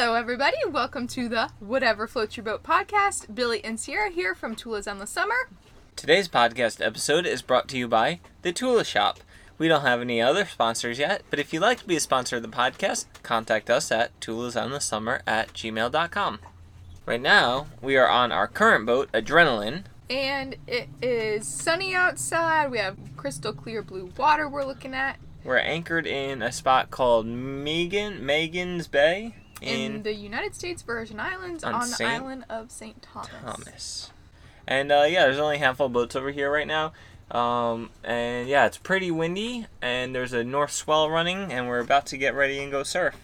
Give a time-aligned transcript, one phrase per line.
[0.00, 0.56] Hello, everybody.
[0.66, 3.34] Welcome to the Whatever Floats Your Boat podcast.
[3.34, 5.50] Billy and Sierra here from Tula's on the Summer.
[5.94, 9.20] Today's podcast episode is brought to you by The Tula Shop.
[9.58, 12.36] We don't have any other sponsors yet, but if you'd like to be a sponsor
[12.36, 16.38] of the podcast, contact us at tulasonthesummer at gmail.com.
[17.04, 19.84] Right now, we are on our current boat, Adrenaline.
[20.08, 22.70] And it is sunny outside.
[22.70, 27.26] We have crystal clear blue water we're looking at We're anchored in a spot called
[27.26, 32.70] Megan, Magens Bay in, in, the United States Virgin Islands on on, the island of
[32.70, 33.00] St.
[33.02, 33.30] Thomas.
[33.42, 34.10] Thomas.
[34.66, 36.92] And uh, yeah, there's only a handful of boats over here right now.
[37.30, 42.06] Um, and yeah, it's pretty windy, and there's a north swell running, and we're about
[42.06, 43.14] to get ready and go surf.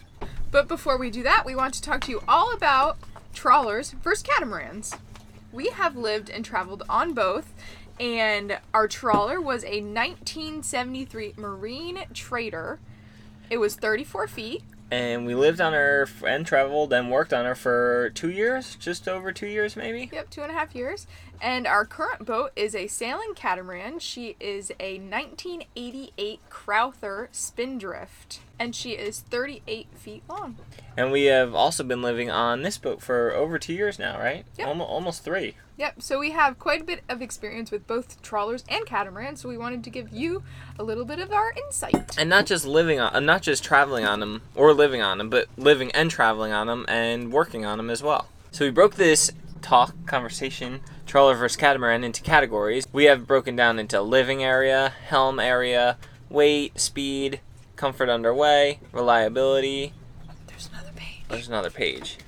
[0.50, 2.98] But before we do that, we want to talk to you all about
[3.34, 4.94] trawlers versus catamarans.
[5.52, 7.52] We have lived and traveled on both,
[7.98, 12.78] and our trawler was a 1973 Marine Trader.
[13.50, 14.62] It was 34 feet.
[14.90, 19.08] And we lived on her and traveled and worked on her for two years, just
[19.08, 20.08] over two years maybe.
[20.12, 21.06] Yep, two and a half years.
[21.40, 23.98] And our current boat is a sailing catamaran.
[23.98, 30.56] She is a 1988 Crowther Spindrift, and she is 38 feet long.
[30.96, 34.46] And we have also been living on this boat for over two years now, right?
[34.56, 34.68] Yep.
[34.68, 35.54] Almost, almost three.
[35.76, 39.48] Yep, so we have quite a bit of experience with both trawlers and catamarans, so
[39.48, 40.42] we wanted to give you
[40.78, 42.16] a little bit of our insight.
[42.18, 45.28] And not just living on, uh, not just traveling on them or living on them,
[45.28, 48.28] but living and traveling on them and working on them as well.
[48.52, 52.86] So we broke this talk conversation trawler versus catamaran into categories.
[52.92, 55.98] We have broken down into living area, helm area,
[56.30, 57.40] weight, speed,
[57.76, 59.92] comfort underway, reliability.
[60.46, 61.24] There's another page.
[61.28, 62.18] There's another page.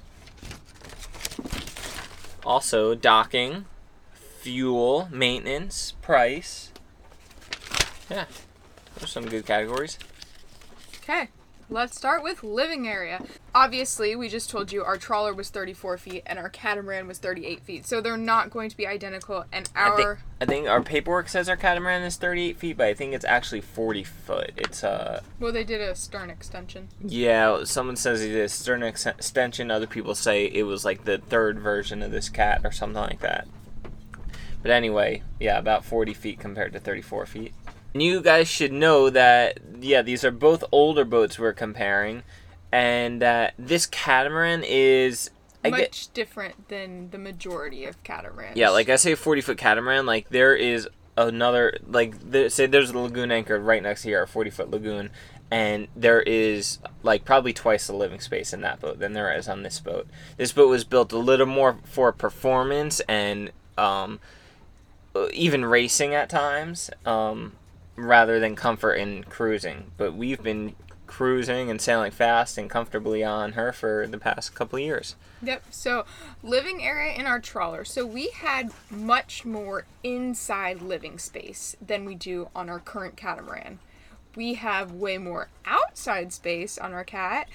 [2.45, 3.65] Also, docking,
[4.13, 6.71] fuel, maintenance, price.
[8.11, 8.25] Yeah,
[8.95, 9.99] those are some good categories.
[11.03, 11.29] Okay,
[11.71, 13.23] let's start with living area.
[13.55, 17.61] Obviously, we just told you our trawler was 34 feet and our catamaran was 38
[17.61, 19.45] feet, so they're not going to be identical.
[19.53, 22.87] And I think, our I think our paperwork says our catamaran is 38 feet, but
[22.87, 24.53] I think it's actually 40 foot.
[24.57, 26.89] It's uh, well, they did a stern extension.
[27.05, 27.65] yeah.
[27.65, 29.71] Someone says it is a stern ex- extension.
[29.71, 33.21] Other people say it was like the third version of this cat or something like
[33.21, 33.47] that.
[34.63, 37.55] But anyway, yeah, about 40 feet compared to 34 feet.
[37.95, 42.23] And you guys should know that yeah, these are both older boats we're comparing,
[42.71, 45.31] and that this catamaran is.
[45.65, 48.57] I Much get, different than the majority of catamarans.
[48.57, 50.07] Yeah, like I say, forty foot catamaran.
[50.07, 54.23] Like there is another like there, say there's a lagoon anchored right next to here,
[54.23, 55.11] a forty foot lagoon,
[55.51, 59.49] and there is like probably twice the living space in that boat than there is
[59.49, 60.07] on this boat.
[60.37, 64.21] This boat was built a little more for performance and um,
[65.15, 67.53] uh, even racing at times, um,
[67.99, 69.91] rather than comfort and cruising.
[69.97, 70.75] But we've been
[71.07, 75.17] cruising and sailing fast and comfortably on her for the past couple of years.
[75.43, 75.65] Yep.
[75.71, 76.05] So,
[76.43, 77.85] living area in our trawler.
[77.85, 83.81] So, we had much more inside living space than we do on our current catamaran.
[84.37, 87.49] We have way more outside space on our cat,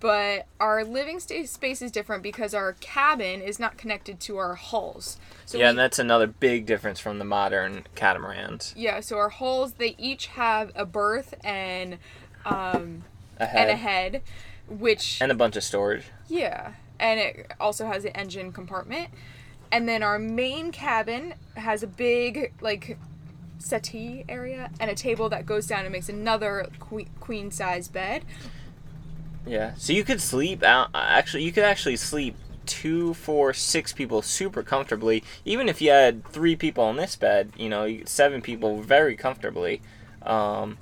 [0.00, 5.18] but our living space is different because our cabin is not connected to our hulls.
[5.44, 8.72] So yeah, we- and that's another big difference from the modern catamarans.
[8.76, 11.98] yeah, so our hulls they each have a berth and
[12.46, 13.04] um
[13.38, 14.22] A head and a head,
[14.68, 16.04] which and a bunch of storage.
[16.28, 19.10] Yeah, and it also has an engine compartment.
[19.72, 22.98] And then our main cabin has a big like
[23.60, 28.24] settee area and a table that goes down and makes another que- queen size bed.
[29.46, 30.90] Yeah, so you could sleep out.
[30.94, 35.24] Actually, you could actually sleep two, four, six people super comfortably.
[35.44, 39.80] Even if you had three people on this bed, you know, seven people very comfortably.
[40.22, 40.78] Um,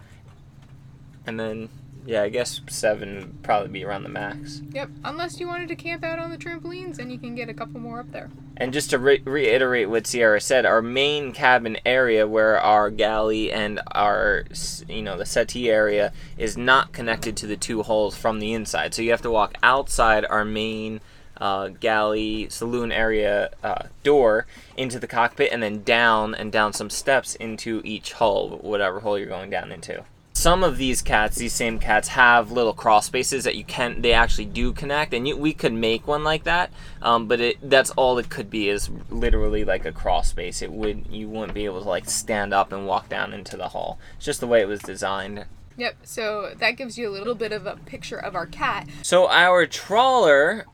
[1.27, 1.69] and then,
[2.09, 4.63] yeah, I guess seven would probably be around the max.
[4.73, 7.55] Yep, unless you wanted to camp out on the trampolines and you can get a
[7.55, 8.31] couple more up there.
[8.57, 13.53] And just to re- reiterate what Sierra said, our main cabin area where our galley
[13.53, 14.47] and our,
[14.89, 18.95] you know, the settee area is not connected to the two hulls from the inside.
[18.95, 21.03] So you have to walk outside our main
[21.37, 24.47] uh, galley saloon area uh, door
[24.79, 29.19] into the cockpit and then down and down some steps into each hull, whatever hull
[29.19, 30.03] you're going down into.
[30.39, 34.03] Some of these cats, these same cats, have little crawl spaces that you can.
[34.03, 36.71] They actually do connect, and you, we could make one like that.
[37.03, 40.63] Um, but it that's all it could be is literally like a crawl space.
[40.63, 43.71] It would you wouldn't be able to like stand up and walk down into the
[43.71, 43.99] hull.
[44.15, 45.45] It's just the way it was designed.
[45.77, 48.87] Yep, so that gives you a little bit of a picture of our cat.
[49.03, 50.67] So our trawler,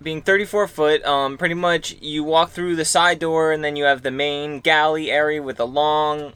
[0.00, 3.82] being 34 foot, um, pretty much you walk through the side door and then you
[3.82, 6.34] have the main galley area with a long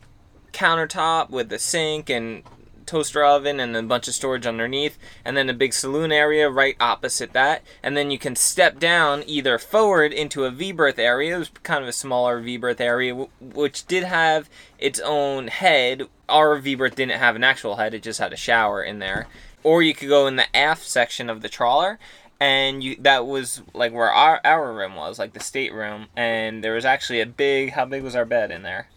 [0.53, 2.43] countertop with the sink and
[2.91, 6.77] toaster oven and a bunch of storage underneath, and then a big saloon area right
[6.81, 7.63] opposite that.
[7.83, 11.37] And then you can step down either forward into a V berth area.
[11.37, 16.09] It was kind of a smaller V berth area, which did have its own head.
[16.29, 19.29] Our V berth didn't have an actual head; it just had a shower in there.
[19.63, 21.99] Or you could go in the aft section of the trawler,
[22.41, 26.75] and you that was like where our our room was, like the stateroom, and there
[26.75, 27.73] was actually a big.
[27.73, 28.89] How big was our bed in there?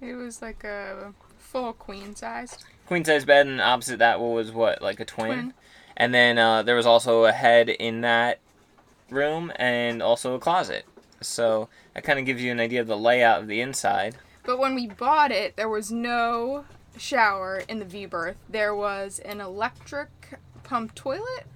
[0.00, 2.58] It was like a full queen size.
[2.86, 5.54] Queen size bed, and opposite that was what like a twin, Twin.
[5.96, 8.38] and then uh, there was also a head in that
[9.10, 10.84] room, and also a closet.
[11.20, 14.16] So that kind of gives you an idea of the layout of the inside.
[14.44, 16.64] But when we bought it, there was no
[16.96, 18.36] shower in the V berth.
[18.48, 20.08] There was an electric
[20.62, 21.46] pump toilet.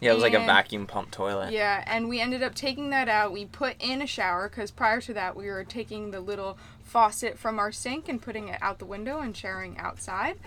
[0.00, 1.52] Yeah, it was like a vacuum pump toilet.
[1.52, 3.32] Yeah, and we ended up taking that out.
[3.32, 7.38] We put in a shower because prior to that, we were taking the little faucet
[7.38, 10.38] from our sink and putting it out the window and showering outside.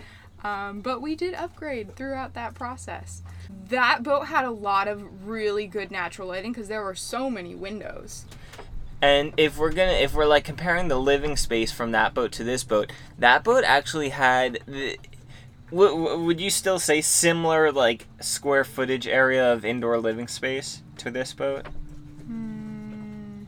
[0.42, 3.22] Um, but we did upgrade throughout that process.
[3.68, 7.54] That boat had a lot of really good natural lighting because there were so many
[7.54, 8.24] windows.
[9.02, 12.44] And if we're gonna, if we're like comparing the living space from that boat to
[12.44, 14.60] this boat, that boat actually had.
[15.70, 21.10] W- would you still say similar like square footage area of indoor living space to
[21.10, 21.66] this boat?
[22.26, 23.44] Hmm.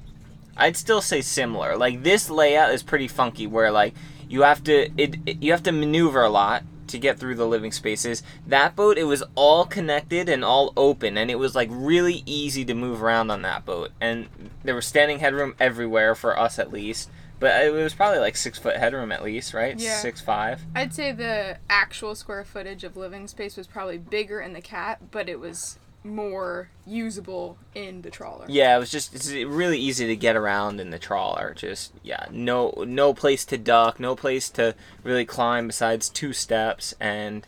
[0.56, 1.76] I'd still say similar.
[1.76, 3.94] Like this layout is pretty funky, where like
[4.28, 7.46] you have to it, it you have to maneuver a lot to get through the
[7.46, 8.22] living spaces.
[8.46, 12.64] That boat, it was all connected and all open, and it was like really easy
[12.66, 13.90] to move around on that boat.
[14.00, 14.28] And
[14.62, 17.10] there was standing headroom everywhere for us at least.
[17.42, 19.76] But it was probably like six foot headroom at least, right?
[19.76, 19.96] Yeah.
[19.96, 20.62] Six five.
[20.76, 25.10] I'd say the actual square footage of living space was probably bigger in the cat,
[25.10, 28.46] but it was more usable in the trawler.
[28.48, 31.52] Yeah, it was just it's really easy to get around in the trawler.
[31.54, 36.94] Just yeah, no no place to duck, no place to really climb besides two steps,
[37.00, 37.44] and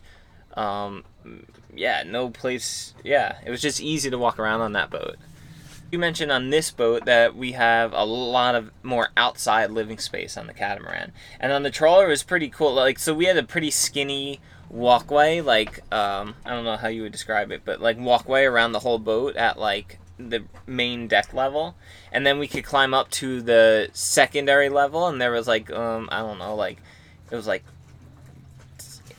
[0.55, 1.05] um,
[1.73, 2.95] yeah, no place.
[3.05, 5.19] Yeah, it was just easy to walk around on that boat.
[5.95, 10.37] You mentioned on this boat that we have a lot of more outside living space
[10.37, 12.75] on the catamaran, and on the trawler it was pretty cool.
[12.75, 17.03] Like so, we had a pretty skinny walkway, like um, I don't know how you
[17.03, 21.33] would describe it, but like walkway around the whole boat at like the main deck
[21.33, 21.77] level,
[22.11, 26.09] and then we could climb up to the secondary level, and there was like um,
[26.11, 26.79] I don't know, like
[27.31, 27.63] it was like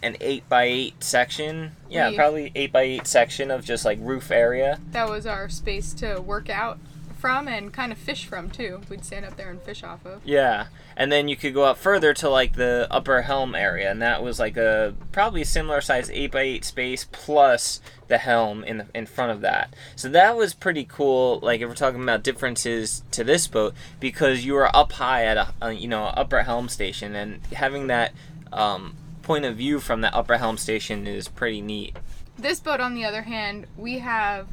[0.05, 1.71] an eight by eight section.
[1.89, 4.79] Yeah, We- probably eight by eight section of just like roof area.
[4.91, 6.77] That was our space to work out
[7.17, 8.81] from and kind of fish from too.
[8.89, 10.21] We'd stand up there and fish off of.
[10.23, 14.01] Yeah, and then you could go up further to like the upper helm area, and
[14.01, 18.77] that was like a probably similar size eight by eight space plus the helm in
[18.77, 19.73] the, in front of that.
[19.95, 21.39] So that was pretty cool.
[21.41, 25.37] Like if we're talking about differences to this boat, because you were up high at
[25.37, 28.11] a, a you know upper helm station, and having that
[28.53, 31.97] um, point of view from the upper helm station is pretty neat.
[32.37, 34.47] This boat, on the other hand, we have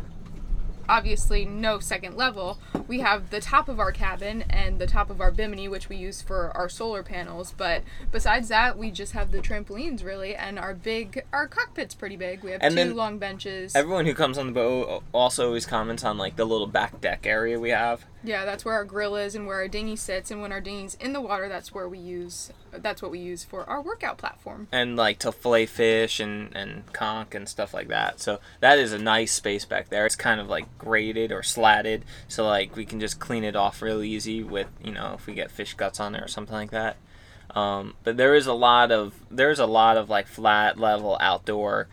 [0.89, 2.59] obviously no second level.
[2.89, 5.97] We have the top of our cabin and the top of our bimini, which we
[5.97, 7.55] use for our solar panels.
[7.57, 12.17] But besides that, we just have the trampolines really, and our big our cockpit's pretty
[12.17, 12.43] big.
[12.43, 13.75] We have And two long benches.
[13.77, 17.27] Everyone who comes on the boat also always comments on like the little back deck
[17.27, 18.05] area we have.
[18.25, 20.31] Yeah, that's where our grill is and where our dinghy sits.
[20.31, 22.53] And when our dinghy's in the water, that's where we use.
[22.71, 24.69] That's what we use for our workout platform.
[24.73, 28.21] and like to fillet fish and and conch and stuff like that.
[28.21, 30.07] So that is a nice space back there.
[30.07, 33.83] It's kind of like graded or slatted, so like we can just clean it off
[33.83, 36.71] real easy with you know if we get fish guts on there or something like
[36.71, 36.97] that.
[37.55, 41.89] Um, but there is a lot of there's a lot of like flat level outdoor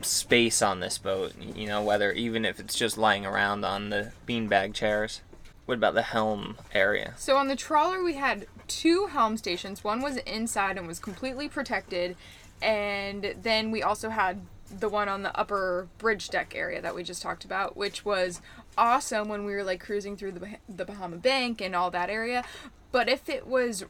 [0.00, 1.32] space on this boat.
[1.54, 5.20] You know whether even if it's just lying around on the beanbag chairs.
[5.66, 7.14] What about the helm area?
[7.16, 9.82] So on the trawler, we had two helm stations.
[9.82, 12.16] One was inside and was completely protected,
[12.60, 17.02] and then we also had the one on the upper bridge deck area that we
[17.02, 18.40] just talked about, which was
[18.76, 22.44] awesome when we were like cruising through the the Bahama Bank and all that area.
[22.92, 23.84] But if it was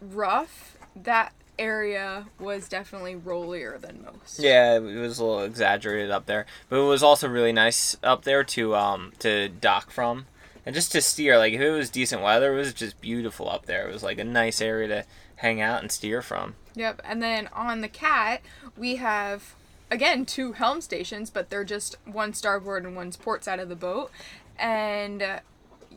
[0.00, 4.38] rough, that area was definitely rollier than most.
[4.38, 8.24] Yeah, it was a little exaggerated up there, but it was also really nice up
[8.24, 10.26] there to um to dock from,
[10.66, 11.38] and just to steer.
[11.38, 13.88] Like if it was decent weather, it was just beautiful up there.
[13.88, 15.04] It was like a nice area to
[15.36, 16.56] hang out and steer from.
[16.74, 17.00] Yep.
[17.04, 18.42] And then on the cat,
[18.76, 19.54] we have
[19.90, 23.76] again two helm stations, but they're just one starboard and one's port side of the
[23.76, 24.10] boat.
[24.58, 25.40] And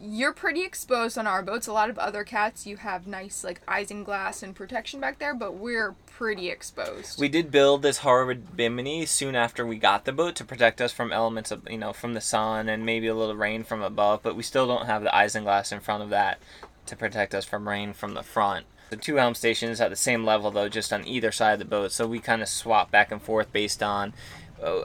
[0.02, 1.68] you're pretty exposed on our boats.
[1.68, 5.56] A lot of other cats, you have nice like isinglass and protection back there, but
[5.56, 7.20] we're pretty exposed.
[7.20, 10.94] We did build this Harvard Bimini soon after we got the boat to protect us
[10.94, 14.24] from elements of you know from the sun and maybe a little rain from above,
[14.24, 16.40] but we still don't have the isinglass in front of that
[16.86, 18.66] to protect us from rain from the front.
[18.90, 21.66] The two helm stations at the same level though, just on either side of the
[21.66, 21.92] boat.
[21.92, 24.14] So we kind of swap back and forth based on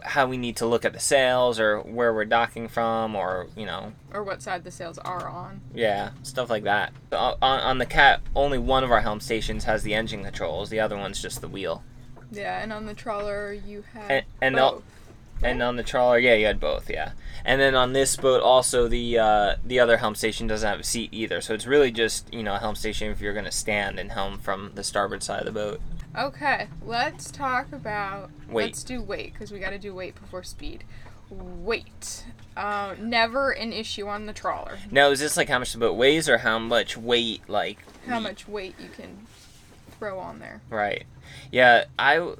[0.04, 3.66] how we need to look at the sails or where we're docking from, or you
[3.66, 5.60] know, Or what side the sails are on.
[5.74, 6.92] yeah, stuff like that.
[7.12, 10.70] On, on the cat, only one of our helm stations has the engine controls.
[10.70, 11.82] The other one's just the wheel.
[12.30, 14.82] Yeah, and on the trawler you had And- and both.
[15.42, 17.10] And on the trawler, yeah, you had both, yeah.
[17.44, 20.84] And then on this boat, also the uh, the other helm station doesn't have a
[20.84, 21.40] seat either.
[21.42, 24.38] So it's really just you know a helm station if you're gonna stand and helm
[24.38, 25.80] from the starboard side of the boat.
[26.16, 28.30] Okay, let's talk about.
[28.48, 28.66] Weight.
[28.66, 30.84] Let's do weight because we got to do weight before speed.
[31.30, 32.24] Weight.
[32.56, 34.78] Uh, never an issue on the trawler.
[34.90, 37.78] Now, is this like how much the boat weighs, or how much weight like?
[38.06, 39.26] How much weight you can
[40.04, 40.60] throw on there.
[40.70, 41.04] Right.
[41.50, 42.18] Yeah, I.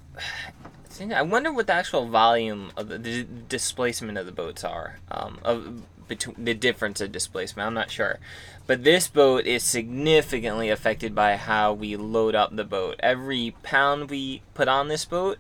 [1.13, 5.01] I wonder what the actual volume of the, the displacement of the boats are.
[5.11, 7.67] Um, of between the difference of displacement.
[7.67, 8.19] I'm not sure,
[8.67, 12.97] but this boat is significantly affected by how we load up the boat.
[13.01, 15.39] Every pound we put on this boat,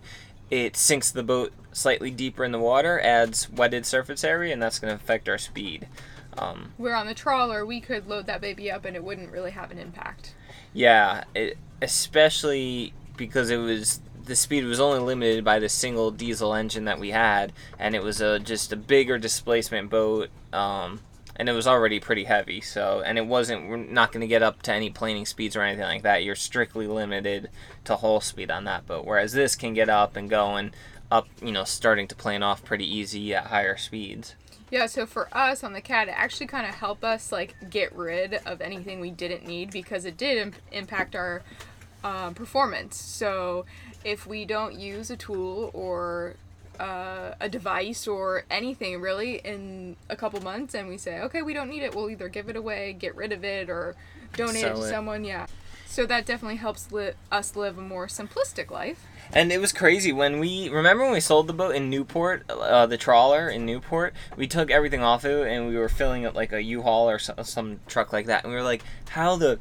[0.50, 4.78] it sinks the boat slightly deeper in the water, adds wetted surface area, and that's
[4.78, 5.88] going to affect our speed.
[6.37, 9.52] Um, Where on the trawler we could load that baby up and it wouldn't really
[9.52, 10.35] have an impact.
[10.73, 16.54] Yeah, it, especially because it was the speed was only limited by the single diesel
[16.54, 21.00] engine that we had, and it was a just a bigger displacement boat, um,
[21.37, 22.61] and it was already pretty heavy.
[22.61, 25.62] So, and it wasn't we're not going to get up to any planing speeds or
[25.62, 26.25] anything like that.
[26.25, 27.50] You're strictly limited
[27.85, 30.73] to hull speed on that boat, whereas this can get up and going
[31.11, 34.35] up, you know, starting to plane off pretty easy at higher speeds.
[34.71, 37.95] Yeah, so for us on the cat, it actually kind of helped us like get
[37.95, 41.43] rid of anything we didn't need because it did imp- impact our
[42.04, 42.96] um, performance.
[42.96, 43.64] So
[44.04, 46.37] if we don't use a tool or
[46.78, 51.54] uh, a device or anything really in a couple months, and we say, okay, we
[51.54, 53.96] don't need it, we'll either give it away, get rid of it, or
[54.37, 54.90] donate it to it.
[54.90, 55.25] someone.
[55.25, 55.46] Yeah.
[55.87, 59.06] So that definitely helps li- us live a more simplistic life.
[59.32, 62.87] And it was crazy when we remember when we sold the boat in Newport, uh,
[62.87, 64.12] the trawler in Newport.
[64.37, 67.44] We took everything off it and we were filling it like a U-Haul or some,
[67.44, 68.42] some truck like that.
[68.42, 69.61] And we were like, "How the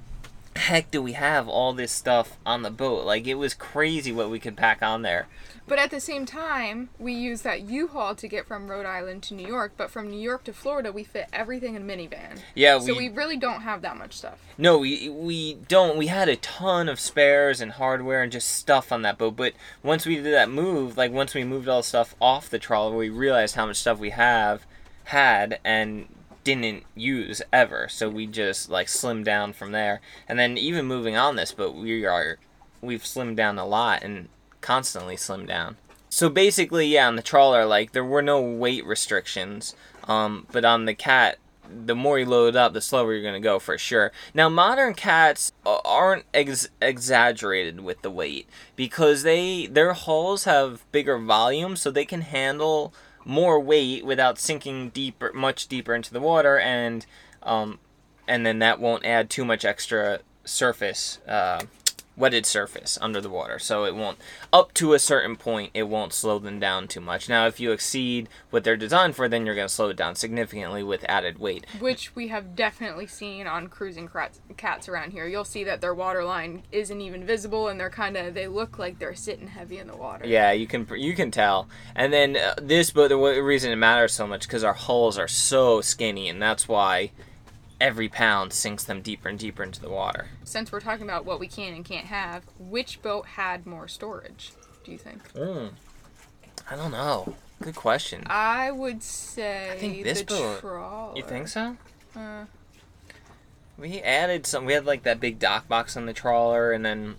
[0.55, 4.29] heck do we have all this stuff on the boat?" Like it was crazy what
[4.29, 5.27] we could pack on there.
[5.65, 9.33] But at the same time, we use that U-Haul to get from Rhode Island to
[9.33, 9.74] New York.
[9.77, 12.39] But from New York to Florida, we fit everything in a minivan.
[12.53, 14.39] Yeah, so we really don't have that much stuff.
[14.57, 15.98] No, we we don't.
[15.98, 19.38] We had a ton of spares and hardware and just stuff on that boat.
[19.38, 22.60] But once we did that move, like once we moved all the stuff off the
[22.60, 24.65] trawler, we realized how much stuff we have
[25.05, 26.07] had and
[26.43, 27.88] didn't use ever.
[27.89, 30.01] So we just like slimmed down from there.
[30.27, 32.38] And then even moving on this but we are
[32.81, 34.29] we've slimmed down a lot and
[34.62, 35.77] constantly slimmed down.
[36.09, 39.75] So basically, yeah, on the trawler, like there were no weight restrictions.
[40.07, 43.57] Um, but on the cat, the more you load up, the slower you're gonna go
[43.57, 44.12] for sure.
[44.33, 51.17] Now, modern cats aren't ex- exaggerated with the weight because they their hulls have bigger
[51.17, 52.93] volume, so they can handle
[53.25, 57.06] more weight without sinking deeper, much deeper into the water, and
[57.42, 57.80] um,
[58.27, 61.20] and then that won't add too much extra surface.
[61.27, 61.62] Uh,
[62.15, 64.17] wetted surface under the water so it won't
[64.51, 67.72] up to a certain point it won't slow them down too much now if you
[67.72, 71.39] exceed what they're designed for then you're going to slow it down significantly with added
[71.39, 74.10] weight Which we have definitely seen on cruising
[74.58, 75.27] cats around here.
[75.27, 78.77] You'll see that their water line isn't even visible, and they're kind of they look
[78.77, 80.25] like they're sitting heavy in the water.
[80.25, 84.13] yeah you can you can tell and then uh, this but the reason it matters
[84.13, 87.12] so much because our hulls are so skinny and that's why
[87.84, 91.40] every pound sinks them deeper and deeper into the water Since we're talking about what
[91.40, 94.54] we can and can't have, which boat had more storage?
[94.86, 95.22] Do you think?
[95.34, 95.72] mm.
[96.70, 101.16] i don't know good question I would say think this the boat- trawler.
[101.18, 101.75] you think so
[102.16, 102.46] Uh,
[103.78, 104.66] We added some.
[104.66, 107.16] We had like that big dock box on the trawler, and then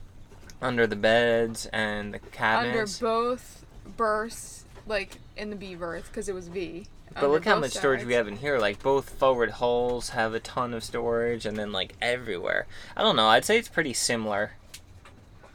[0.63, 3.03] under the beds and the cabinets.
[3.03, 3.67] under both
[3.97, 6.87] berths, like in the V berth, because it was V.
[7.21, 8.59] but look how much storage we have in here.
[8.59, 12.67] Like both forward hulls have a ton of storage, and then like everywhere.
[12.97, 13.29] I don't know.
[13.29, 14.53] I'd say it's pretty similar.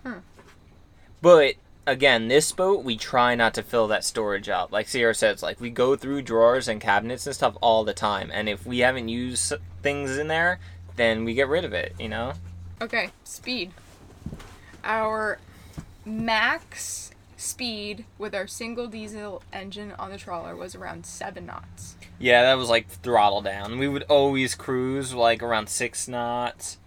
[0.04, 0.20] Hmm.
[1.22, 4.72] But again, this boat we try not to fill that storage up.
[4.72, 8.30] Like Sierra says, like we go through drawers and cabinets and stuff all the time,
[8.34, 10.60] and if we haven't used things in there,
[10.96, 11.94] then we get rid of it.
[12.00, 12.34] You know.
[12.82, 13.72] Okay, speed.
[14.84, 15.39] Our
[16.06, 21.96] max speed with our single diesel engine on the trawler was around seven knots.
[22.19, 23.79] Yeah, that was like throttle down.
[23.79, 26.77] We would always cruise like around six knots.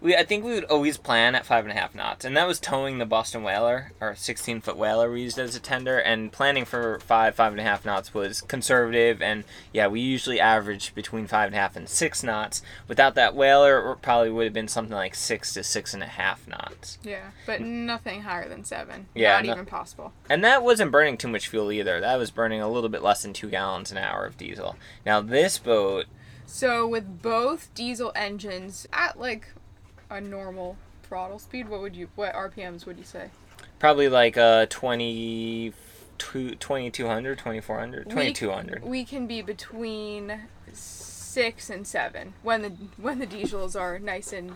[0.00, 2.46] We I think we would always plan at five and a half knots, and that
[2.46, 6.30] was towing the Boston whaler, our sixteen foot whaler we used as a tender, and
[6.30, 10.94] planning for five five and a half knots was conservative, and yeah, we usually averaged
[10.94, 12.62] between five and a half and six knots.
[12.86, 16.06] Without that whaler, it probably would have been something like six to six and a
[16.06, 19.06] half knots, Yeah, but nothing higher than seven.
[19.14, 20.12] Yeah, not no- even possible.
[20.30, 22.00] and that wasn't burning too much fuel either.
[22.00, 24.76] That was burning a little bit less than two gallons an hour of diesel.
[25.04, 26.06] Now this boat,
[26.46, 29.48] So with both diesel engines at like
[30.10, 33.30] a normal throttle speed, what would you what RPMs would you say?
[33.78, 35.72] probably like uh 20
[36.18, 43.26] 2200 2400 We- 2200 We can be between six and seven when the when the
[43.26, 44.54] diesels are nice and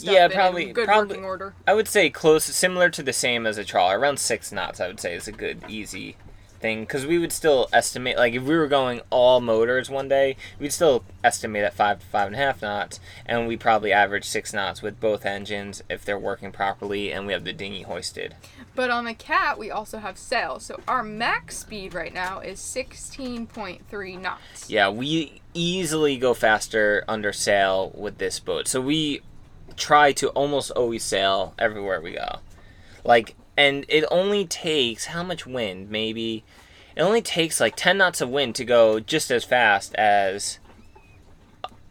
[0.00, 1.54] Yeah, probably- probably- order.
[1.66, 4.78] I would say close, similar to the same as a trawler, around six knots.
[4.78, 6.16] I would say is a good, easy
[6.60, 10.36] thing because we would still estimate, like if we were going all motors one day,
[10.58, 14.24] we'd still estimate at five to five and a half knots, and we probably average
[14.24, 18.34] six knots with both engines if they're working properly, and we have the dinghy hoisted.
[18.74, 20.64] But on the cat, we also have sails.
[20.64, 24.70] So our max speed right now is 16.3 knots.
[24.70, 28.68] Yeah, we easily go faster under sail with this boat.
[28.68, 29.22] So we
[29.76, 32.38] try to almost always sail everywhere we go.
[33.04, 35.90] Like, and it only takes how much wind?
[35.90, 36.44] Maybe
[36.96, 40.58] it only takes like 10 knots of wind to go just as fast as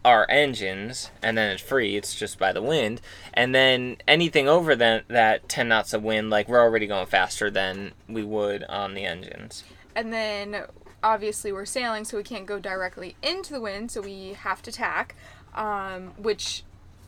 [0.04, 1.96] our engines, and then it's free.
[1.96, 3.00] It's just by the wind.
[3.34, 7.50] And then anything over that, that 10 knots of wind, like we're already going faster
[7.50, 9.64] than we would on the engines.
[9.94, 10.64] And then
[11.02, 14.72] obviously we're sailing, so we can't go directly into the wind, so we have to
[14.72, 15.14] tack,
[15.54, 16.62] um, which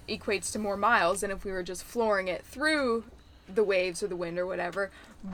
[0.08, 3.04] equates to more miles than if we were just flooring it through
[3.48, 4.90] the waves or the wind or whatever.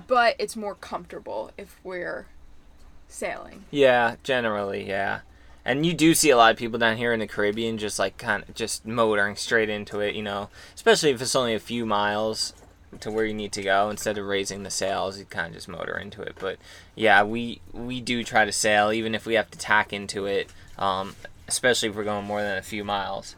[0.07, 2.27] But it's more comfortable if we're
[3.09, 3.65] sailing.
[3.71, 5.21] Yeah, generally, yeah.
[5.65, 8.17] And you do see a lot of people down here in the Caribbean just like
[8.17, 11.85] kind of just motoring straight into it, you know, especially if it's only a few
[11.85, 12.55] miles
[13.01, 15.69] to where you need to go instead of raising the sails, you kind of just
[15.69, 16.37] motor into it.
[16.39, 16.59] But
[16.95, 20.49] yeah, we we do try to sail even if we have to tack into it,
[20.79, 23.37] um, especially if we're going more than a few miles.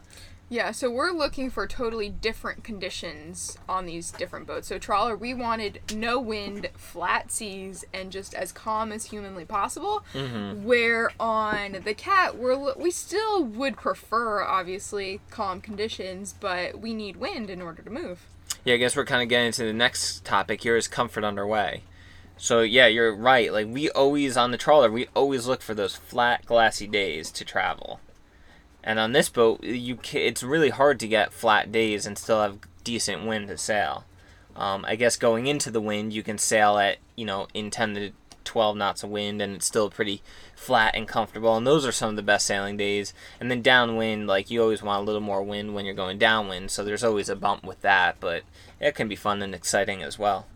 [0.51, 4.67] Yeah, so we're looking for totally different conditions on these different boats.
[4.67, 10.03] So trawler, we wanted no wind, flat seas, and just as calm as humanly possible.
[10.13, 10.65] Mm-hmm.
[10.65, 17.15] Where on the cat, we're we still would prefer obviously calm conditions, but we need
[17.15, 18.27] wind in order to move.
[18.65, 21.83] Yeah, I guess we're kind of getting into the next topic here is comfort underway.
[22.35, 23.53] So yeah, you're right.
[23.53, 27.45] Like we always on the trawler, we always look for those flat, glassy days to
[27.45, 28.01] travel.
[28.83, 32.59] And on this boat, you it's really hard to get flat days and still have
[32.83, 34.05] decent wind to sail.
[34.55, 37.93] Um, I guess going into the wind, you can sail at you know in ten
[37.95, 38.11] to
[38.43, 40.21] twelve knots of wind, and it's still pretty
[40.55, 41.55] flat and comfortable.
[41.55, 43.13] And those are some of the best sailing days.
[43.39, 46.71] And then downwind, like you always want a little more wind when you're going downwind,
[46.71, 48.17] so there's always a bump with that.
[48.19, 48.43] But
[48.79, 50.47] it can be fun and exciting as well.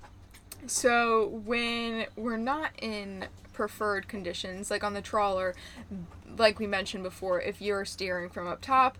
[0.67, 5.55] So when we're not in preferred conditions, like on the trawler,
[6.37, 8.97] like we mentioned before, if you're steering from up top,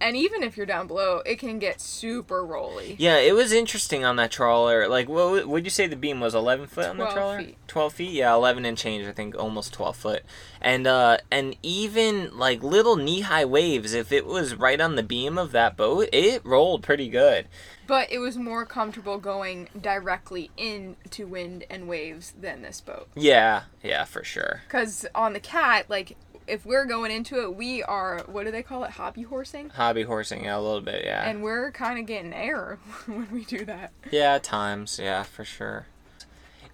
[0.00, 2.96] and even if you're down below, it can get super rolly.
[2.98, 4.88] Yeah, it was interesting on that trawler.
[4.88, 6.34] Like, what would you say the beam was?
[6.34, 7.38] Eleven foot on the 12 trawler.
[7.38, 7.56] feet.
[7.66, 9.06] Twelve feet, yeah, eleven and change.
[9.06, 10.22] I think almost twelve foot.
[10.60, 13.94] And uh, and even like little knee high waves.
[13.94, 17.46] If it was right on the beam of that boat, it rolled pretty good.
[17.86, 23.08] But it was more comfortable going directly into wind and waves than this boat.
[23.16, 24.60] Yeah, yeah, for sure.
[24.66, 26.14] Because on the cat, like,
[26.48, 28.92] if we're going into it, we are, what do they call it?
[28.92, 29.70] Hobby horsing?
[29.70, 31.28] Hobby horsing, yeah, a little bit, yeah.
[31.28, 33.92] And we're kind of getting air when we do that.
[34.10, 35.86] Yeah, at times, yeah, for sure.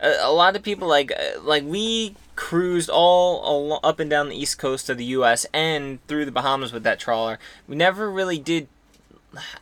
[0.01, 4.29] A, a lot of people like uh, like we cruised all al- up and down
[4.29, 5.47] the east coast of the U.S.
[5.55, 7.39] and through the Bahamas with that trawler.
[7.69, 8.69] We never really did.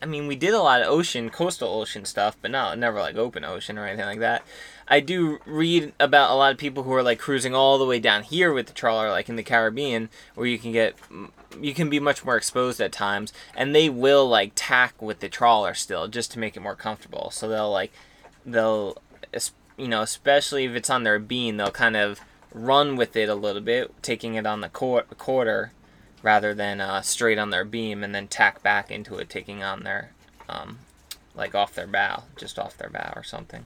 [0.00, 3.16] I mean, we did a lot of ocean, coastal ocean stuff, but not never like
[3.16, 4.42] open ocean or anything like that.
[4.92, 7.98] I do read about a lot of people who are like cruising all the way
[7.98, 10.94] down here with the trawler, like in the Caribbean, where you can get
[11.58, 15.30] you can be much more exposed at times, and they will like tack with the
[15.30, 17.30] trawler still just to make it more comfortable.
[17.30, 17.90] So they'll like
[18.44, 18.98] they'll
[19.78, 22.20] you know especially if it's on their beam, they'll kind of
[22.52, 25.72] run with it a little bit, taking it on the quar- quarter
[26.22, 29.84] rather than uh, straight on their beam, and then tack back into it, taking on
[29.84, 30.10] their
[30.50, 30.80] um,
[31.34, 33.64] like off their bow, just off their bow or something.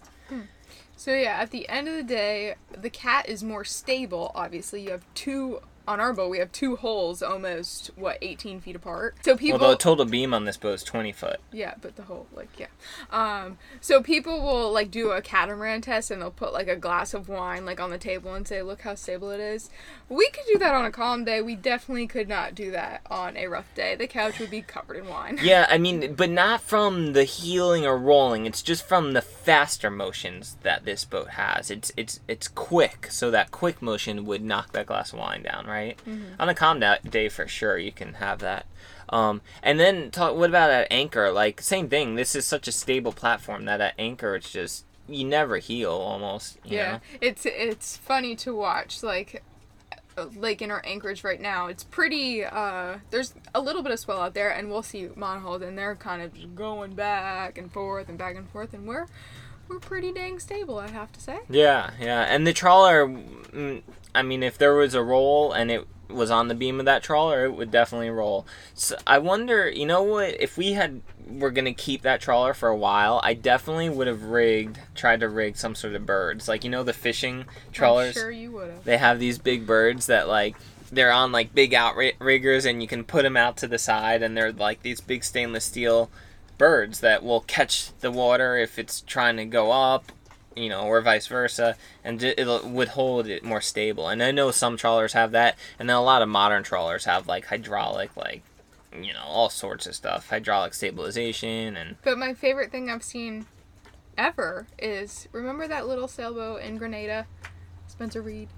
[0.96, 4.32] So yeah, at the end of the day, the cat is more stable.
[4.34, 8.76] Obviously, you have two on our boat we have two hulls almost what 18 feet
[8.76, 9.16] apart.
[9.22, 11.40] So people Well, the total beam on this boat is 20 foot.
[11.52, 12.66] yeah, but the whole like yeah.
[13.10, 17.14] Um, so people will like do a catamaran test and they'll put like a glass
[17.14, 19.70] of wine like on the table and say, "Look how stable it is."
[20.08, 21.40] We could do that on a calm day.
[21.42, 23.94] We definitely could not do that on a rough day.
[23.96, 25.38] The couch would be covered in wine.
[25.42, 28.46] Yeah, I mean, but not from the heeling or rolling.
[28.46, 31.70] It's just from the faster motions that this boat has.
[31.70, 35.66] It's it's it's quick, so that quick motion would knock that glass of wine down,
[35.66, 35.75] right?
[36.38, 38.66] On a calm da- day, for sure, you can have that.
[39.08, 40.34] Um, and then talk.
[40.36, 41.30] What about at anchor?
[41.30, 42.14] Like same thing.
[42.16, 46.58] This is such a stable platform that at anchor, it's just you never heel almost.
[46.64, 47.00] You Yeah, know?
[47.20, 49.02] it's it's funny to watch.
[49.04, 49.44] Like,
[50.34, 52.44] like in our anchorage right now, it's pretty.
[52.44, 55.94] uh There's a little bit of swell out there, and we'll see monohulls, and they're
[55.94, 59.06] kind of just going back and forth and back and forth, and we're
[59.68, 61.38] we're pretty dang stable, I have to say.
[61.48, 63.08] Yeah, yeah, and the trawler.
[64.16, 67.02] I mean, if there was a roll and it was on the beam of that
[67.02, 68.46] trawler, it would definitely roll.
[68.74, 70.40] So I wonder, you know what?
[70.40, 74.22] If we had were gonna keep that trawler for a while, I definitely would have
[74.22, 78.16] rigged, tried to rig some sort of birds, like you know the fishing trawlers.
[78.16, 78.84] I'm sure you would have.
[78.84, 80.56] They have these big birds that like
[80.90, 84.36] they're on like big outriggers, and you can put them out to the side, and
[84.36, 86.10] they're like these big stainless steel
[86.58, 90.12] birds that will catch the water if it's trying to go up,
[90.56, 94.08] you know, or vice versa, and it would hold it more stable.
[94.08, 97.28] And I know some trawlers have that, and then a lot of modern trawlers have
[97.28, 98.42] like hydraulic, like
[98.98, 103.46] you know, all sorts of stuff, hydraulic stabilization, and But my favorite thing I've seen
[104.16, 107.26] ever is remember that little sailboat in Grenada,
[107.86, 108.48] Spencer Reed,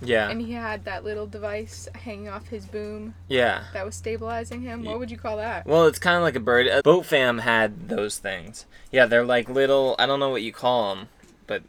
[0.00, 3.64] yeah, and he had that little device hanging off his boom yeah.
[3.72, 4.84] that was stabilizing him.
[4.84, 5.66] What would you call that?
[5.66, 6.84] Well, it's kind of like a bird.
[6.84, 8.66] Boat fam had those things.
[8.92, 9.96] Yeah, they're like little.
[9.98, 11.08] I don't know what you call them,
[11.48, 11.64] but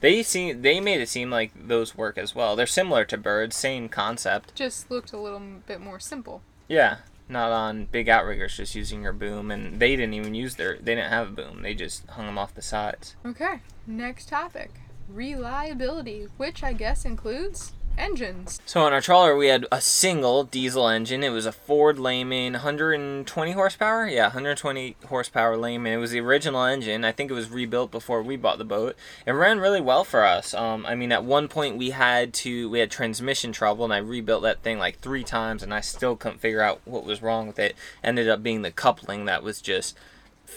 [0.00, 2.54] they seem they made it seem like those work as well.
[2.54, 4.54] They're similar to birds, same concept.
[4.54, 6.42] Just looked a little bit more simple.
[6.68, 10.76] Yeah, not on big outriggers, just using your boom, and they didn't even use their.
[10.76, 11.62] They didn't have a boom.
[11.62, 13.16] They just hung them off the sides.
[13.24, 14.72] Okay, next topic
[15.08, 18.60] reliability, which I guess includes engines.
[18.66, 21.22] So on our trawler, we had a single diesel engine.
[21.22, 24.06] It was a Ford Lehman, 120 horsepower.
[24.08, 25.92] Yeah, 120 horsepower Lehman.
[25.92, 27.04] It was the original engine.
[27.04, 28.96] I think it was rebuilt before we bought the boat.
[29.26, 30.52] It ran really well for us.
[30.54, 33.98] Um, I mean, at one point we had to we had transmission trouble, and I
[33.98, 37.46] rebuilt that thing like three times, and I still couldn't figure out what was wrong
[37.46, 37.76] with it.
[38.02, 39.96] Ended up being the coupling that was just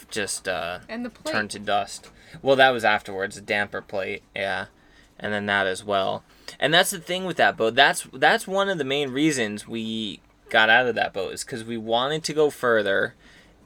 [0.09, 1.31] just uh, And the plate.
[1.31, 2.09] turned to dust.
[2.41, 4.65] Well, that was afterwards, the damper plate, yeah,
[5.19, 6.23] and then that as well.
[6.59, 7.75] And that's the thing with that boat.
[7.75, 11.63] That's that's one of the main reasons we got out of that boat is because
[11.63, 13.15] we wanted to go further,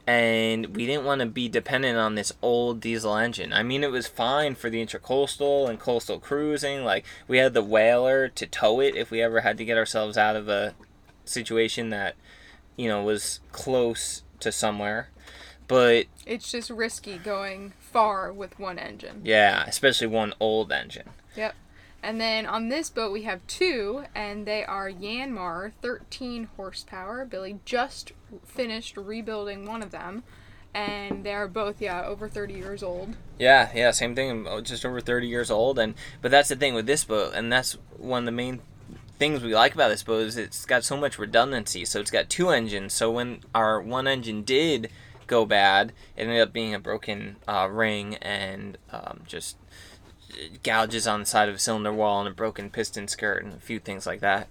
[0.08, 3.54] and we didn't want to be dependent on this old diesel engine.
[3.54, 6.84] I mean, it was fine for the intercoastal and coastal cruising.
[6.84, 10.18] Like we had the whaler to tow it if we ever had to get ourselves
[10.18, 10.74] out of a
[11.26, 12.16] situation that
[12.76, 15.10] you know was close to somewhere.
[15.68, 19.22] But It's just risky going far with one engine.
[19.24, 21.10] Yeah, especially one old engine.
[21.36, 21.56] Yep.
[22.02, 27.26] And then on this boat we have two, and they are Yanmar, 13 horsepower.
[27.26, 28.14] Billy just
[28.46, 30.24] finished rebuilding one of them,
[30.74, 33.16] and they are both yeah over 30 years old.
[33.38, 34.48] Yeah, yeah, same thing.
[34.48, 37.52] uh, Just over thirty years old, and but that's the thing with this boat, and
[37.52, 38.62] that's one of the main
[39.18, 41.84] things we like about this boat is it's got so much redundancy.
[41.84, 42.94] So it's got two engines.
[42.94, 44.90] So when our one engine did
[45.28, 49.58] go bad, it ended up being a broken uh, ring and um, just
[50.64, 53.58] gouges on the side of a cylinder wall and a broken piston skirt and a
[53.58, 54.48] few things like that.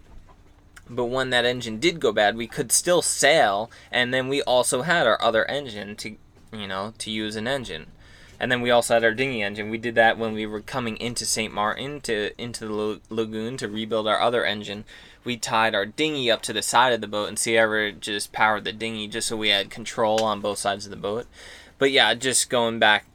[0.90, 4.82] But when that engine did go bad, we could still sail, and then we also
[4.82, 6.16] had our other engine to,
[6.52, 7.88] you know, to use an engine.
[8.40, 9.68] And then we also had our dinghy engine.
[9.68, 11.52] We did that when we were coming into St.
[11.52, 14.84] Martin to into the lagoon to rebuild our other engine.
[15.24, 18.64] We tied our dinghy up to the side of the boat, and Sierra just powered
[18.64, 21.26] the dinghy just so we had control on both sides of the boat.
[21.78, 23.06] But yeah, just going back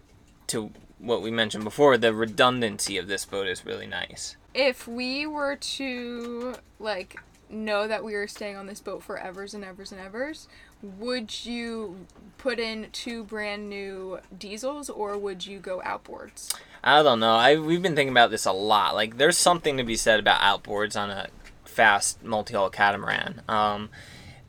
[0.48, 0.72] to
[1.04, 4.38] what we mentioned before, the redundancy of this boat is really nice.
[4.54, 9.54] If we were to like know that we were staying on this boat for evers
[9.54, 10.48] and evers and evers,
[10.82, 16.54] would you put in two brand new diesels or would you go outboards?
[16.84, 17.36] I don't know.
[17.36, 18.96] I we've been thinking about this a lot.
[18.96, 21.28] Like, there's something to be said about outboards on a
[21.64, 23.42] fast multi-hull catamaran.
[23.48, 23.90] Um,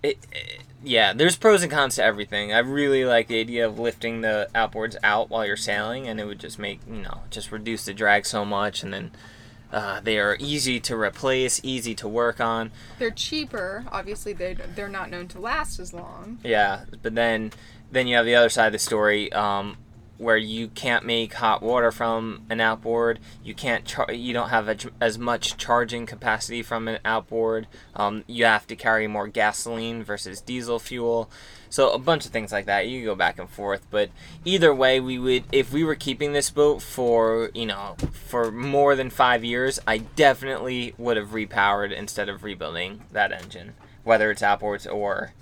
[0.04, 2.52] it, it- yeah, there's pros and cons to everything.
[2.52, 6.26] I really like the idea of lifting the outboards out while you're sailing, and it
[6.26, 9.10] would just make you know just reduce the drag so much, and then.
[9.72, 12.70] Uh, they are easy to replace, easy to work on.
[13.00, 13.84] They're cheaper.
[13.90, 16.38] Obviously, they they're not known to last as long.
[16.44, 17.50] Yeah, but then
[17.90, 19.32] then you have the other side of the story.
[19.32, 19.76] Um,
[20.18, 23.18] where you can't make hot water from an outboard.
[23.42, 27.66] You can't char- you don't have a, as much charging capacity from an outboard.
[27.94, 31.31] Um, you have to carry more gasoline versus diesel fuel.
[31.68, 32.87] So a bunch of things like that.
[32.87, 34.11] You go back and forth, but
[34.44, 38.94] either way, we would if we were keeping this boat for you know for more
[38.94, 43.74] than five years, I definitely would have repowered instead of rebuilding that engine,
[44.05, 45.33] whether it's outboards or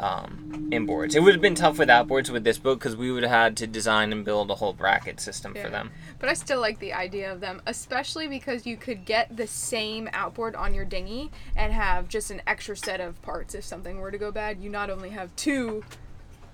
[0.00, 1.14] um, inboards.
[1.14, 3.56] It would have been tough without boards with this boat because we would have had
[3.58, 5.62] to design and build a whole bracket system Yeah.
[5.64, 5.90] for them.
[6.18, 10.08] But I still like the idea of them, especially because you could get the same
[10.12, 14.10] outboard on your dinghy and have just an extra set of parts if something were
[14.10, 14.58] to go bad.
[14.62, 15.84] You not only have two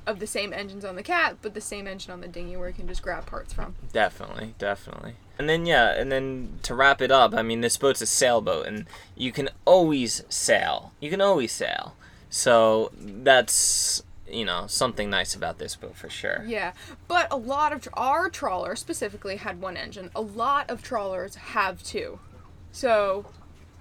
[0.07, 2.69] of the same engines on the cat, but the same engine on the dinghy where
[2.69, 3.75] you can just grab parts from.
[3.93, 5.15] Definitely, definitely.
[5.39, 8.67] And then yeah, and then to wrap it up, I mean this boat's a sailboat
[8.67, 10.93] and you can always sail.
[11.01, 11.95] You can always sail.
[12.37, 16.45] So that's you know something nice about this boat for sure.
[16.47, 16.73] Yeah,
[17.09, 20.11] but a lot of our trawler specifically had one engine.
[20.15, 22.19] A lot of trawlers have two.
[22.73, 23.25] So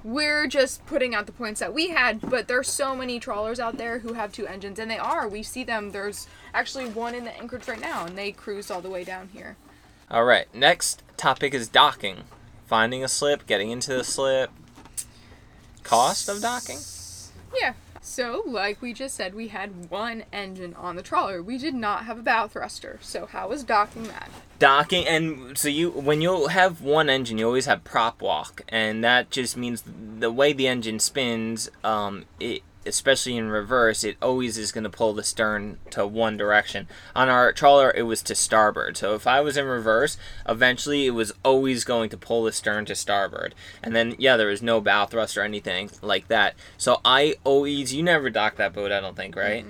[0.05, 3.77] we're just putting out the points that we had, but there's so many trawlers out
[3.77, 5.27] there who have two engines, and they are.
[5.27, 5.91] We see them.
[5.91, 9.31] There's actually one in the anchorage right now, and they cruise all the way down
[9.33, 9.57] here.
[10.09, 12.23] All right, next topic is docking.
[12.67, 14.49] Finding a slip, getting into the slip.
[15.83, 16.79] Cost of docking?
[17.59, 17.73] Yeah.
[18.05, 21.41] So, like we just said, we had one engine on the trawler.
[21.41, 22.99] We did not have a bow thruster.
[23.01, 24.29] So, how was docking that?
[24.57, 29.03] docking and so you when you have one engine you always have prop walk and
[29.03, 29.83] that just means
[30.17, 34.89] the way the engine spins um it especially in reverse it always is going to
[34.89, 36.87] pull the stern to one direction.
[37.15, 38.97] On our trawler it was to starboard.
[38.97, 40.17] So if i was in reverse
[40.47, 43.55] eventually it was always going to pull the stern to starboard.
[43.83, 46.55] And then yeah there was no bow thrust or anything like that.
[46.77, 49.65] So i always you never docked that boat i don't think right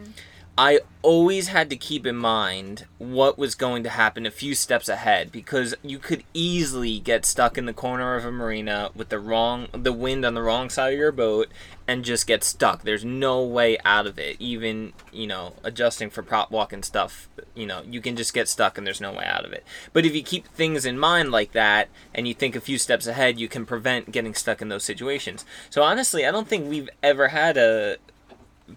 [0.57, 4.87] I always had to keep in mind what was going to happen a few steps
[4.87, 9.19] ahead because you could easily get stuck in the corner of a marina with the
[9.19, 11.49] wrong the wind on the wrong side of your boat
[11.89, 12.83] and just get stuck.
[12.83, 14.37] There's no way out of it.
[14.39, 18.47] Even, you know, adjusting for prop walk and stuff, you know, you can just get
[18.47, 19.65] stuck and there's no way out of it.
[19.91, 23.07] But if you keep things in mind like that and you think a few steps
[23.07, 25.43] ahead, you can prevent getting stuck in those situations.
[25.69, 27.97] So honestly, I don't think we've ever had a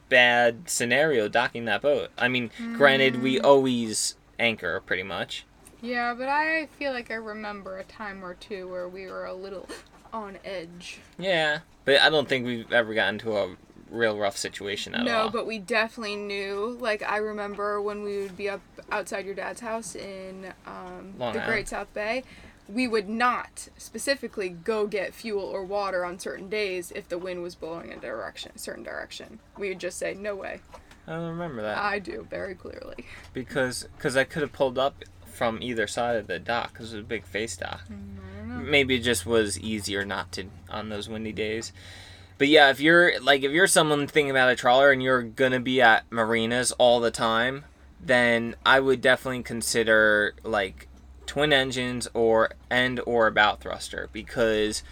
[0.09, 2.11] bad scenario docking that boat.
[2.19, 5.45] I mean, granted, we always anchor pretty much.
[5.81, 9.35] Yeah, but I feel like I remember a time or two where we were a
[9.35, 9.69] little
[10.13, 11.01] on edge.
[11.19, 13.57] Yeah, but I don't think we've ever gotten to a
[13.91, 15.25] real rough situation at no, all.
[15.27, 16.77] No, but we definitely knew.
[16.81, 21.43] Like I remember when we would be up outside your dad's house in um, the
[21.47, 22.25] Great South Bay.
[22.69, 27.43] We would not specifically go get fuel or water on certain days if the wind
[27.43, 29.41] was blowing in a direction, a certain direction.
[29.57, 30.61] We would just say, "No way."
[31.07, 33.07] I don't remember that I do very clearly.
[33.33, 36.97] because cause I could have pulled up from either side of the dock because it
[36.97, 37.83] was a big face dock.
[37.89, 41.73] Mm, Maybe it just was easier not to on those windy days.
[42.37, 45.61] But yeah, if you're like if you're someone thinking about a trawler and you're gonna
[45.61, 47.65] be at marinas all the time,
[48.01, 50.89] then I would definitely consider like
[51.29, 54.83] twin engines or and or about thruster because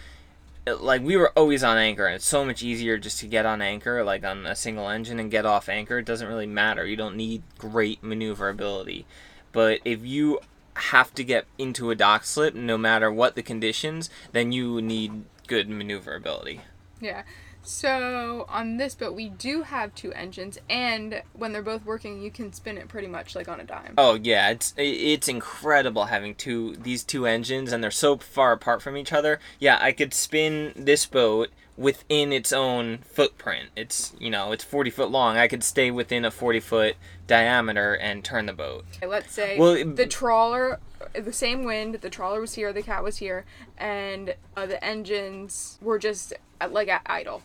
[0.65, 3.45] it- like we were always on anchor and it's so much easier just to get
[3.45, 5.97] on anchor like on a single engine and get off anchor.
[5.97, 6.85] It doesn't really matter.
[6.85, 9.05] You don't need great maneuverability.
[9.51, 10.39] But if you
[10.75, 15.23] have to get into a dock slip no matter what the conditions then you need
[15.47, 16.61] good maneuverability.
[17.01, 17.23] Yeah.
[17.67, 22.31] So on this boat, we do have two engines, and when they're both working, you
[22.31, 23.93] can spin it pretty much like on a dime.
[23.97, 28.81] Oh yeah, it's it's incredible having two these two engines and they're so far apart
[28.81, 29.41] from each other.
[29.59, 33.69] Yeah, I could spin this boat within its own footprint.
[33.75, 35.35] It's you know it's forty foot long.
[35.35, 36.95] I could stay within a forty foot
[37.27, 38.85] diameter and turn the boat.
[38.95, 40.79] Okay, Let's say Well, it- the trawler,
[41.13, 43.43] the same wind, the trawler was here, the cat was here,
[43.77, 47.43] and uh, the engines were just uh, like at idle.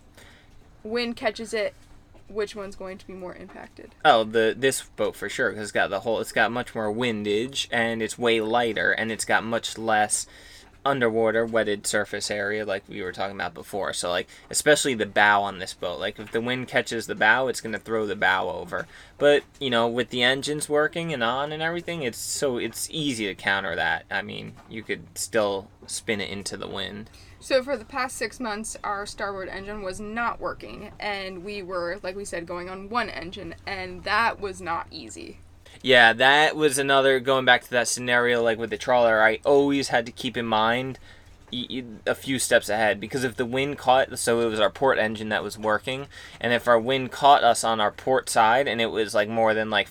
[0.84, 1.74] Wind catches it.
[2.28, 3.94] Which one's going to be more impacted?
[4.04, 6.20] Oh, the this boat for sure because it's got the whole.
[6.20, 10.26] It's got much more windage and it's way lighter and it's got much less
[10.84, 13.92] underwater wetted surface area like we were talking about before.
[13.92, 16.00] So like especially the bow on this boat.
[16.00, 18.86] Like if the wind catches the bow, it's gonna throw the bow over.
[19.18, 23.26] But you know with the engines working and on and everything, it's so it's easy
[23.26, 24.04] to counter that.
[24.10, 27.10] I mean you could still spin it into the wind.
[27.42, 31.98] So for the past six months, our starboard engine was not working, and we were,
[32.00, 35.40] like we said, going on one engine, and that was not easy.
[35.82, 39.20] Yeah, that was another going back to that scenario like with the trawler.
[39.20, 41.00] I always had to keep in mind
[42.06, 45.28] a few steps ahead because if the wind caught so it was our port engine
[45.28, 46.06] that was working
[46.40, 49.52] and if our wind caught us on our port side and it was like more
[49.52, 49.88] than like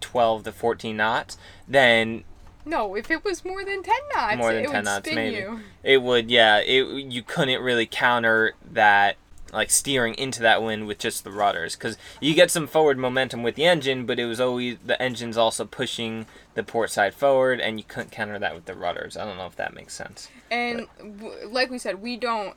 [0.00, 1.36] 12 to 14 knots,
[1.68, 2.24] then
[2.64, 5.14] No, if it was more than ten knots, more than it 10 would knots spin
[5.14, 5.36] maybe.
[5.36, 5.60] you.
[5.82, 9.16] it would yeah it you couldn't really counter that
[9.52, 13.42] like steering into that wind with just the rudders because you get some forward momentum
[13.42, 17.60] with the engine but it was always the engine's also pushing the port side forward
[17.60, 19.16] and you couldn't counter that with the rudders.
[19.16, 20.28] I don't know if that makes sense.
[20.52, 22.54] And w- like we said, we don't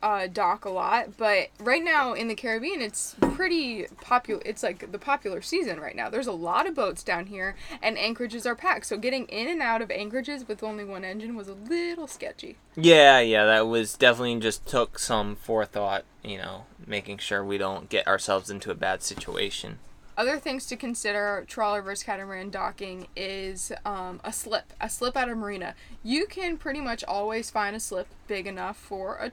[0.00, 4.40] uh, dock a lot, but right now in the Caribbean, it's pretty popular.
[4.46, 6.08] It's like the popular season right now.
[6.08, 8.86] There's a lot of boats down here, and anchorages are packed.
[8.86, 12.56] So getting in and out of anchorages with only one engine was a little sketchy.
[12.76, 17.88] yeah yeah that was definitely just took some forethought you know making sure we don't
[17.88, 19.78] get ourselves into a bad situation
[20.16, 25.28] Other things to consider trawler versus catamaran docking is um, a slip, a slip at
[25.28, 25.74] a marina.
[26.04, 29.32] You can pretty much always find a slip big enough for a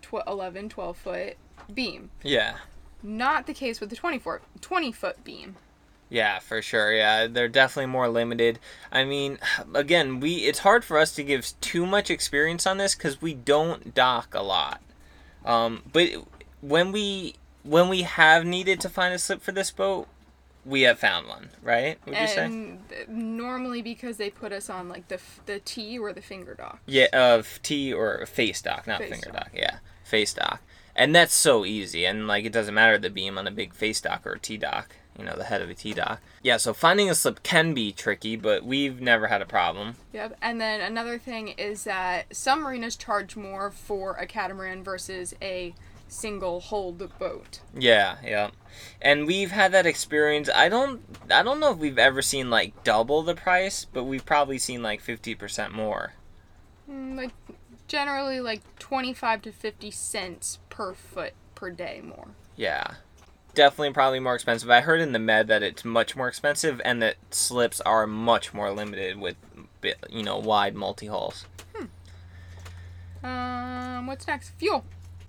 [0.00, 1.36] tw- 11, 12 foot
[1.72, 2.10] beam.
[2.22, 2.56] yeah
[3.02, 5.56] Not the case with the 24, 20 foot beam.
[6.08, 6.92] Yeah, for sure.
[6.94, 8.60] Yeah, they're definitely more limited.
[8.92, 9.38] I mean,
[9.74, 13.34] again, we it's hard for us to give too much experience on this cuz we
[13.34, 14.80] don't dock a lot.
[15.44, 16.10] Um, but
[16.60, 20.06] when we when we have needed to find a slip for this boat,
[20.66, 21.98] we have found one, right?
[22.06, 22.44] Would you say?
[22.44, 26.80] and normally because they put us on like the the T or the finger dock.
[26.86, 29.44] Yeah, of T or face dock, not Face finger dock.
[29.44, 29.50] dock.
[29.54, 30.60] Yeah, face dock.
[30.94, 32.04] And that's so easy.
[32.06, 34.56] And like it doesn't matter the beam on a big face dock or a T
[34.56, 36.20] dock, you know, the head of a T dock.
[36.42, 39.96] Yeah, so finding a slip can be tricky, but we've never had a problem.
[40.12, 40.38] Yep.
[40.40, 45.74] And then another thing is that some marinas charge more for a catamaran versus a
[46.08, 47.60] single hulled the boat.
[47.74, 48.50] Yeah, yeah.
[49.00, 50.48] And we've had that experience.
[50.54, 54.24] I don't I don't know if we've ever seen like double the price, but we've
[54.26, 56.12] probably seen like 50% more.
[56.90, 57.32] Mm, Like
[57.88, 62.28] generally like 25 to 50 cents per foot per day more.
[62.56, 62.94] Yeah.
[63.54, 64.68] Definitely probably more expensive.
[64.68, 68.52] I heard in the med that it's much more expensive and that slips are much
[68.52, 69.36] more limited with
[70.10, 71.46] you know, wide multi-hulls.
[73.22, 74.50] Um, what's next?
[74.58, 74.84] Fuel.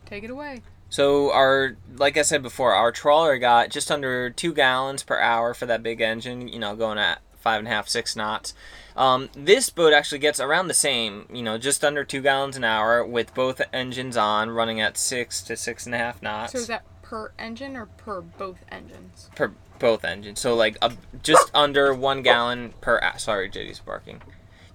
[0.08, 0.62] Take it away.
[0.90, 5.54] So our, like I said before, our trawler got just under two gallons per hour
[5.54, 6.48] for that big engine.
[6.48, 8.54] You know, going at five and a half, six knots.
[8.96, 11.28] Um, this boat actually gets around the same.
[11.32, 15.42] You know, just under two gallons an hour with both engines on, running at six
[15.44, 19.30] to six and a half knots So is that per engine or per both engines?
[19.36, 20.40] per both engines.
[20.40, 23.02] So like a, just under one gallon per.
[23.18, 24.22] Sorry, JD's barking.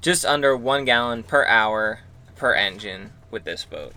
[0.00, 2.00] Just under one gallon per hour
[2.36, 3.94] per engine with this boat.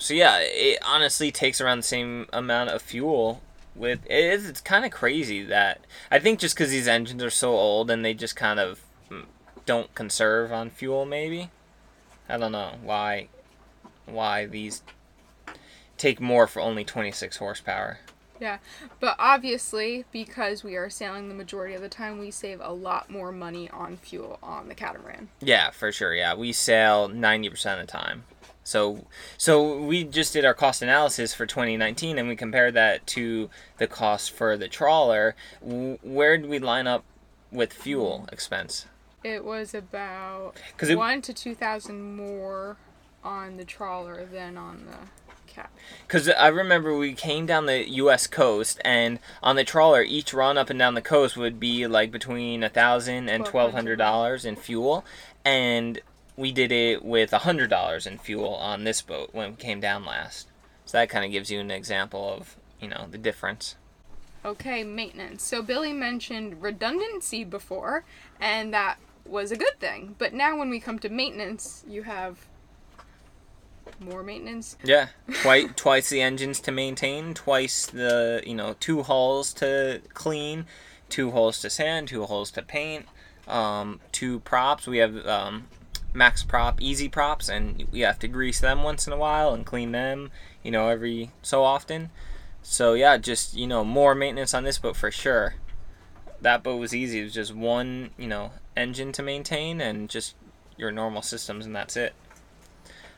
[0.00, 3.42] So yeah, it honestly takes around the same amount of fuel.
[3.76, 7.30] With it is, it's kind of crazy that I think just because these engines are
[7.30, 9.26] so old and they just kind of mm,
[9.66, 11.04] don't conserve on fuel.
[11.04, 11.50] Maybe
[12.28, 13.28] I don't know why
[14.06, 14.82] why these
[15.98, 17.98] take more for only 26 horsepower.
[18.40, 18.56] Yeah,
[19.00, 23.10] but obviously, because we are sailing the majority of the time, we save a lot
[23.10, 25.28] more money on fuel on the catamaran.
[25.40, 26.14] Yeah, for sure.
[26.14, 28.24] Yeah, we sail ninety percent of the time.
[28.70, 29.04] So,
[29.36, 33.88] so we just did our cost analysis for 2019, and we compared that to the
[33.88, 35.34] cost for the trawler.
[35.60, 37.02] Where did we line up
[37.50, 38.86] with fuel expense?
[39.24, 42.76] It was about 'Cause it- one to two thousand more
[43.24, 45.72] on the trawler than on the cap.
[46.06, 48.28] Because I remember we came down the U.S.
[48.28, 52.12] coast, and on the trawler, each run up and down the coast would be like
[52.12, 55.04] between a thousand and twelve hundred dollars in fuel,
[55.44, 56.00] and
[56.40, 59.78] we did it with a hundred dollars in fuel on this boat when we came
[59.78, 60.48] down last.
[60.86, 63.76] So that kind of gives you an example of you know the difference.
[64.42, 65.42] Okay, maintenance.
[65.44, 68.04] So Billy mentioned redundancy before,
[68.40, 70.14] and that was a good thing.
[70.16, 72.38] But now when we come to maintenance, you have
[74.00, 74.78] more maintenance.
[74.82, 75.08] Yeah,
[75.42, 80.64] twice twice the engines to maintain, twice the you know two hulls to clean,
[81.10, 83.04] two hulls to sand, two hulls to paint,
[83.46, 84.86] um, two props.
[84.86, 85.66] We have um,
[86.12, 89.66] max prop, easy props, and we have to grease them once in a while and
[89.66, 90.30] clean them,
[90.62, 92.10] you know, every so often.
[92.62, 95.54] So yeah, just you know more maintenance on this boat for sure.
[96.40, 97.20] That boat was easy.
[97.20, 100.34] It was just one you know engine to maintain and just
[100.76, 102.14] your normal systems, and that's it.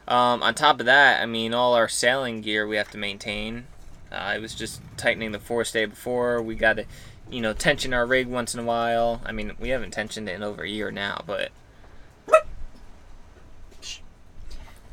[0.09, 3.67] Um, on top of that, I mean, all our sailing gear we have to maintain.
[4.11, 6.43] Uh, it was just tightening the forestay before.
[6.43, 6.85] We got to,
[7.31, 9.23] you know, tension our rig once in a while.
[9.25, 11.51] I mean, we haven't tensioned it in over a year now, but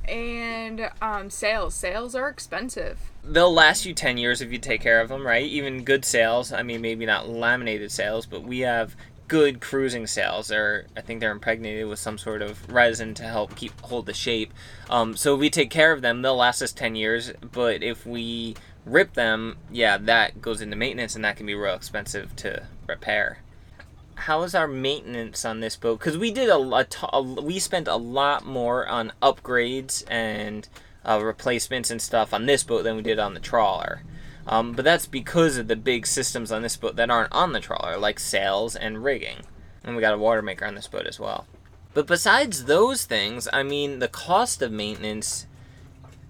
[0.10, 1.76] And um, sails.
[1.76, 3.00] Sails are expensive.
[3.24, 5.46] they'll last you 10 years if you take care of them, right?
[5.46, 6.52] Even good sails.
[6.52, 8.96] I mean, maybe not laminated sails, but we have
[9.28, 10.48] good cruising sails.
[10.48, 14.14] They're, I think they're impregnated with some sort of resin to help keep hold the
[14.14, 14.52] shape.
[14.90, 17.32] Um, so if we take care of them, they'll last us 10 years.
[17.52, 21.76] But if we rip them, yeah, that goes into maintenance, and that can be real
[21.76, 23.40] expensive to repair.
[24.20, 26.00] How is our maintenance on this boat?
[26.00, 30.68] Because we did a, a, t- a we spent a lot more on upgrades and
[31.06, 34.04] uh, replacements and stuff on this boat than we did on the trawler.
[34.48, 37.60] Um, but that's because of the big systems on this boat that aren't on the
[37.60, 39.38] trawler, like sails and rigging.
[39.84, 41.46] And we got a water maker on this boat as well.
[41.94, 45.46] But besides those things, I mean, the cost of maintenance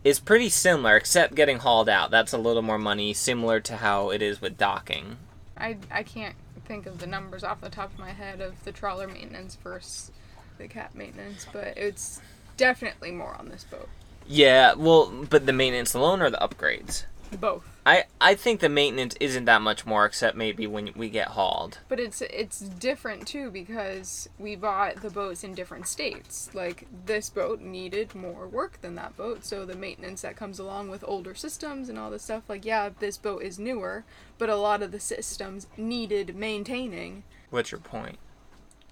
[0.04, 2.12] is pretty similar, except getting hauled out.
[2.12, 5.18] That's a little more money, similar to how it is with docking.
[5.58, 6.36] I, I can't
[6.70, 10.12] think of the numbers off the top of my head of the trawler maintenance versus
[10.60, 12.22] the cat maintenance, but it's
[12.58, 13.90] definitely more on this boat.
[14.28, 17.06] Yeah, well, but the maintenance alone or the upgrades?
[17.40, 17.66] Both.
[17.90, 21.80] I, I think the maintenance isn't that much more, except maybe when we get hauled.
[21.88, 26.52] But it's it's different too because we bought the boats in different states.
[26.54, 30.90] Like this boat needed more work than that boat, so the maintenance that comes along
[30.90, 32.44] with older systems and all this stuff.
[32.48, 34.04] Like yeah, this boat is newer,
[34.38, 37.24] but a lot of the systems needed maintaining.
[37.50, 38.20] What's your point?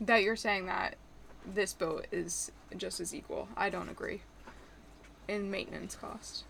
[0.01, 0.95] That you're saying that
[1.45, 3.47] this boat is just as equal.
[3.55, 4.21] I don't agree.
[5.27, 6.45] In maintenance cost.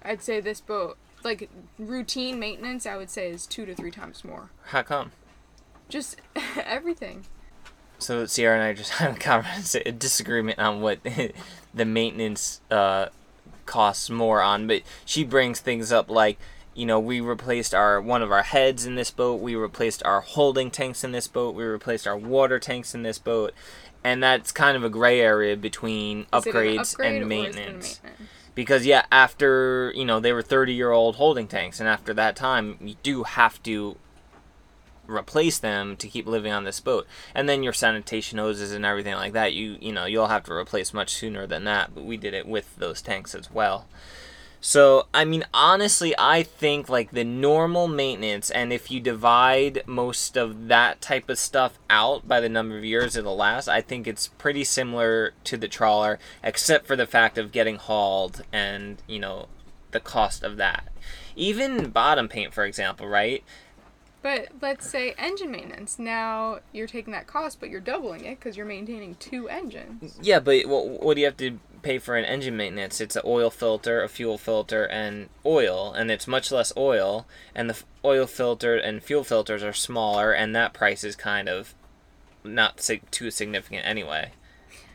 [0.00, 0.96] I'd say this boat
[1.26, 4.50] like routine maintenance, I would say is two to three times more.
[4.66, 5.12] How come?
[5.90, 6.20] Just
[6.56, 7.26] everything.
[7.98, 11.00] So Sierra and I just had a conversation, a disagreement on what
[11.74, 13.08] the maintenance uh,
[13.66, 16.38] costs more on, but she brings things up like
[16.74, 20.20] you know we replaced our one of our heads in this boat we replaced our
[20.20, 23.54] holding tanks in this boat we replaced our water tanks in this boat
[24.04, 28.02] and that's kind of a gray area between upgrades upgrade and maintenance
[28.56, 32.34] because yeah after you know they were 30 year old holding tanks and after that
[32.34, 33.96] time you do have to
[35.08, 37.06] replace them to keep living on this boat.
[37.34, 40.52] And then your sanitation hoses and everything like that you you know you'll have to
[40.52, 43.86] replace much sooner than that but we did it with those tanks as well
[44.66, 50.36] so, I mean, honestly, I think like the normal maintenance, and if you divide most
[50.36, 54.08] of that type of stuff out by the number of years it'll last, I think
[54.08, 59.20] it's pretty similar to the trawler, except for the fact of getting hauled and, you
[59.20, 59.46] know,
[59.92, 60.88] the cost of that.
[61.36, 63.44] Even bottom paint, for example, right?
[64.20, 65.96] But let's say engine maintenance.
[65.96, 70.18] Now you're taking that cost, but you're doubling it because you're maintaining two engines.
[70.20, 73.00] Yeah, but what, what do you have to pay for an engine maintenance?
[73.00, 77.26] It's an oil filter, a fuel filter, and oil, and it's much less oil.
[77.54, 81.74] And the oil filter and fuel filters are smaller, and that price is kind of
[82.42, 82.78] not
[83.10, 84.32] too significant anyway.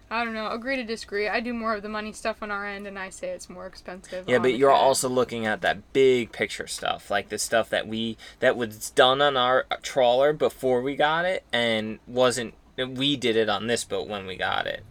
[0.10, 0.52] I don't know.
[0.52, 1.30] Agree to disagree.
[1.30, 3.66] I do more of the money stuff on our end, and I say it's more
[3.66, 4.28] expensive.
[4.28, 8.18] Yeah, but you're also looking at that big picture stuff, like the stuff that we
[8.42, 12.54] that was done on our trawler before we got it, and wasn't.
[12.78, 14.84] We did it on this boat when we got it.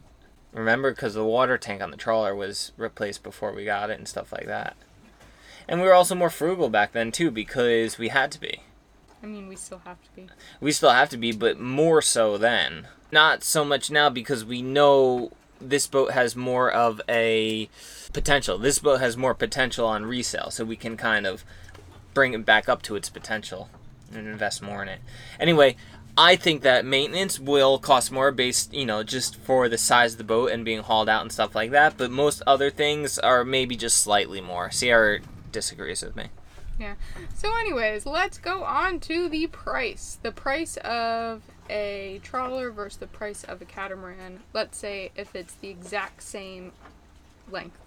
[0.52, 4.08] Remember, because the water tank on the trawler was replaced before we got it and
[4.08, 4.76] stuff like that.
[5.68, 8.62] And we were also more frugal back then too, because we had to be.
[9.22, 10.28] I mean, we still have to be.
[10.60, 12.88] We still have to be, but more so then.
[13.12, 15.30] Not so much now because we know
[15.60, 17.68] this boat has more of a
[18.12, 18.58] potential.
[18.58, 21.44] This boat has more potential on resale, so we can kind of
[22.14, 23.68] bring it back up to its potential
[24.12, 25.00] and invest more in it.
[25.38, 25.76] Anyway,
[26.20, 30.18] I think that maintenance will cost more based, you know, just for the size of
[30.18, 33.42] the boat and being hauled out and stuff like that, but most other things are
[33.42, 34.70] maybe just slightly more.
[34.70, 36.26] Sierra disagrees with me.
[36.78, 36.96] Yeah.
[37.34, 40.18] So, anyways, let's go on to the price.
[40.20, 41.40] The price of
[41.70, 44.40] a trawler versus the price of a catamaran.
[44.52, 46.72] Let's say if it's the exact same
[47.50, 47.78] length.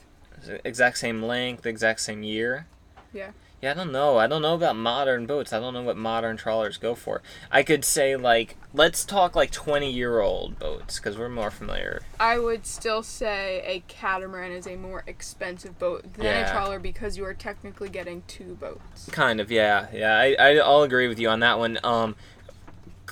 [0.66, 2.66] Exact same length, exact same year.
[3.14, 3.30] Yeah.
[3.64, 4.18] Yeah, I don't know.
[4.18, 5.54] I don't know about modern boats.
[5.54, 7.22] I don't know what modern trawlers go for.
[7.50, 12.02] I could say like let's talk like 20 year old boats because we're more familiar.
[12.20, 16.50] I would still say a catamaran is a more expensive boat than yeah.
[16.50, 19.10] a trawler because you are technically getting two boats.
[19.14, 20.18] Kind of, yeah, yeah.
[20.18, 21.80] I I, I'll agree with you on that one.
[21.86, 22.18] Um,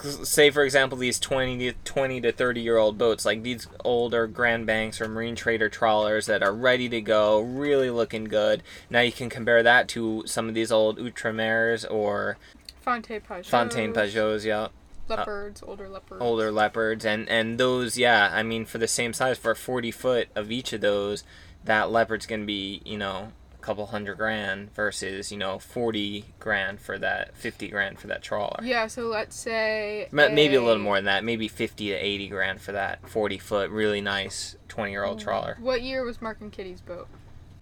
[0.04, 4.28] say for example these 20 to 20 to 30 year old boats like these older
[4.28, 8.64] grand banks or marine trader trawlers that are ready to go really looking good.
[8.90, 12.38] Now you can compare that to some of these old Outremers or
[12.82, 14.68] Fontaine Pajots Fontaine Pajots yeah.
[15.08, 16.22] Leopards uh, older leopards.
[16.22, 20.30] older leopards and and those yeah i mean for the same size for 40 foot
[20.36, 21.24] of each of those
[21.66, 26.98] that leopard's gonna be you know couple hundred grand versus you know 40 grand for
[26.98, 30.98] that 50 grand for that trawler yeah so let's say maybe a, a little more
[30.98, 35.04] than that maybe 50 to 80 grand for that 40 foot really nice 20 year
[35.04, 35.24] old mm.
[35.24, 37.08] trawler what year was mark and kitty's boat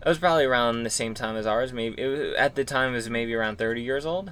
[0.02, 2.96] it was probably around the same time as ours maybe was, at the time it
[2.96, 4.32] was maybe around 30 years old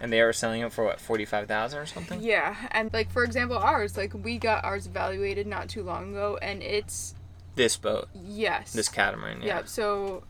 [0.00, 2.22] and they were selling it for what forty five thousand or something.
[2.22, 6.38] Yeah, and like for example, ours like we got ours evaluated not too long ago,
[6.40, 7.16] and it's
[7.58, 8.08] this boat.
[8.14, 8.72] Yes.
[8.72, 9.42] This catamaran.
[9.42, 9.46] Yeah.
[9.46, 10.22] yeah so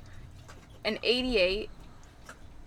[0.89, 1.69] an 88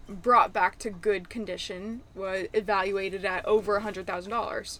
[0.08, 4.80] brought back to good condition was evaluated at over a hundred thousand dollars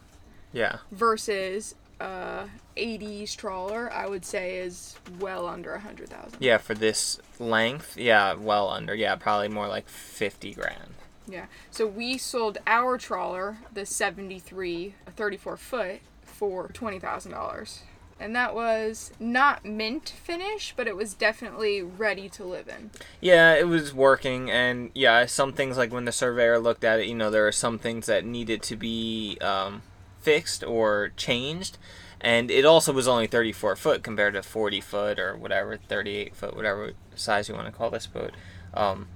[0.54, 0.78] Yeah.
[0.92, 2.46] versus uh
[2.78, 6.38] 80s trawler I would say is well under a hundred thousand.
[6.40, 8.94] Yeah, for this length, yeah, well under.
[8.96, 10.94] Yeah, probably more like 50 grand.
[11.28, 11.46] Yeah.
[11.70, 17.80] So we sold our trawler, the 73 34 foot, for $20,000.
[18.22, 22.92] And that was not mint finish, but it was definitely ready to live in.
[23.20, 27.08] Yeah, it was working, and yeah, some things like when the surveyor looked at it,
[27.08, 29.82] you know, there are some things that needed to be um,
[30.20, 31.80] fixed or changed,
[32.22, 36.56] and it also was only 34 foot compared to 40 foot or whatever, 38 foot,
[36.56, 38.34] whatever size you want to call this boat.
[38.76, 39.08] Um,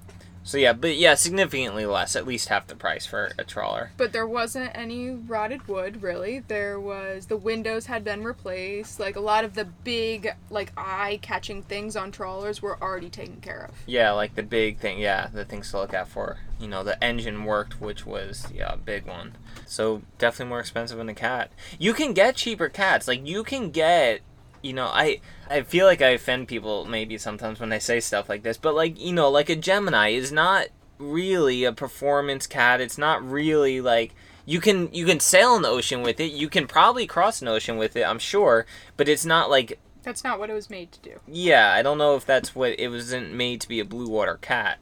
[0.46, 3.92] so yeah, but yeah, significantly less, at least half the price for a trawler.
[3.98, 6.40] But there wasn't any rotted wood, really.
[6.40, 9.00] There was the windows had been replaced.
[9.00, 13.66] Like a lot of the big, like eye-catching things on trawlers were already taken care
[13.70, 13.76] of.
[13.88, 16.38] Yeah, like the big thing, yeah, the things to look out for.
[16.60, 19.36] You know, the engine worked, which was yeah, a big one.
[19.66, 21.52] So definitely more expensive than a cat.
[21.80, 23.08] You can get cheaper cats.
[23.08, 24.22] Like you can get
[24.66, 28.28] you know, I I feel like I offend people maybe sometimes when I say stuff
[28.28, 32.82] like this, but like, you know, like a Gemini is not really a performance cat.
[32.82, 34.14] It's not really like
[34.46, 36.32] you can you can sail the ocean with it.
[36.32, 38.66] You can probably cross an ocean with it, I'm sure,
[38.98, 41.20] but it's not like That's not what it was made to do.
[41.28, 44.38] yeah, I don't know if that's what it wasn't made to be a blue water
[44.42, 44.80] cat.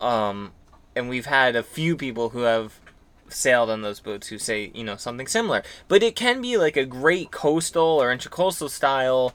[0.00, 0.52] Um,
[0.94, 2.80] and we've had a few people who have
[3.28, 5.62] sailed on those boats who say you know something similar.
[5.88, 9.34] But it can be like a great coastal or intracoastal style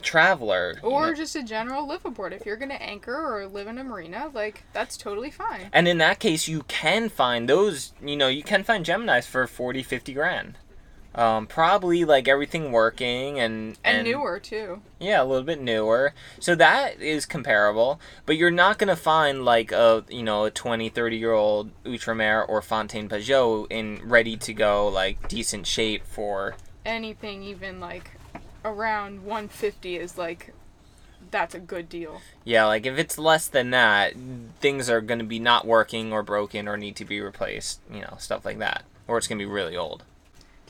[0.00, 0.78] traveler.
[0.82, 1.14] you Or know.
[1.14, 4.64] just a general live aboard If you're gonna anchor or live in a marina, like
[4.72, 5.68] that's totally fine.
[5.72, 9.46] And in that case, you can find those, you know, you can find Geminis for
[9.46, 10.56] 40, 50 grand.
[11.12, 14.80] Um, probably like everything working and, And, newer too.
[15.00, 16.14] Yeah, a little bit newer.
[16.38, 20.50] So that is comparable, but you're not going to find like a, you know, a
[20.50, 26.06] 20, 30 year old Outremer or Fontaine Pajot in ready to go, like decent shape
[26.06, 26.54] for.
[26.84, 28.12] Anything even like
[28.64, 30.52] around 150 is like
[31.30, 32.20] that's a good deal.
[32.44, 34.14] Yeah, like if it's less than that,
[34.60, 38.00] things are going to be not working or broken or need to be replaced, you
[38.00, 38.84] know, stuff like that.
[39.06, 40.04] Or it's going to be really old.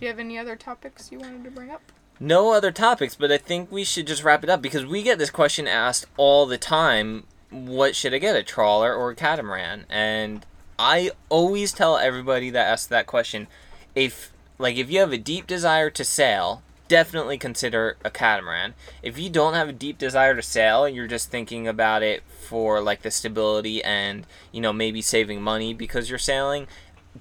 [0.01, 1.83] Do you have any other topics you wanted to bring up?
[2.19, 5.19] No other topics, but I think we should just wrap it up because we get
[5.19, 9.85] this question asked all the time what should I get, a trawler or a catamaran?
[9.91, 10.47] And
[10.79, 13.47] I always tell everybody that asks that question
[13.95, 18.75] if like if you have a deep desire to sail, definitely consider a catamaran.
[19.03, 22.81] If you don't have a deep desire to sail, you're just thinking about it for
[22.81, 26.67] like the stability and, you know, maybe saving money because you're sailing,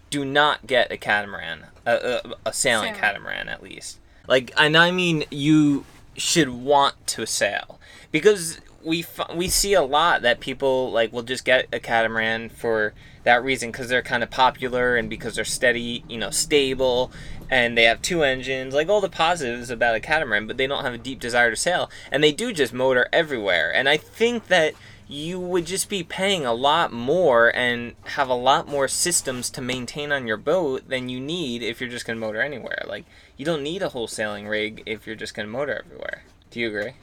[0.09, 2.99] do not get a catamaran, a, a, a sailing Sailing.
[2.99, 3.99] catamaran at least.
[4.27, 5.85] Like, and I mean, you
[6.15, 7.79] should want to sail
[8.11, 12.49] because we f- we see a lot that people like will just get a catamaran
[12.49, 17.11] for that reason because they're kind of popular and because they're steady, you know, stable,
[17.49, 20.83] and they have two engines, like all the positives about a catamaran, but they don't
[20.83, 23.73] have a deep desire to sail, and they do just motor everywhere.
[23.73, 24.73] And I think that
[25.11, 29.59] you would just be paying a lot more and have a lot more systems to
[29.59, 32.83] maintain on your boat than you need if you're just going to motor anywhere.
[32.87, 33.05] Like,
[33.35, 36.25] you don't need a whole sailing rig if you're just going to motor everywhere.
[36.51, 36.93] Do you agree?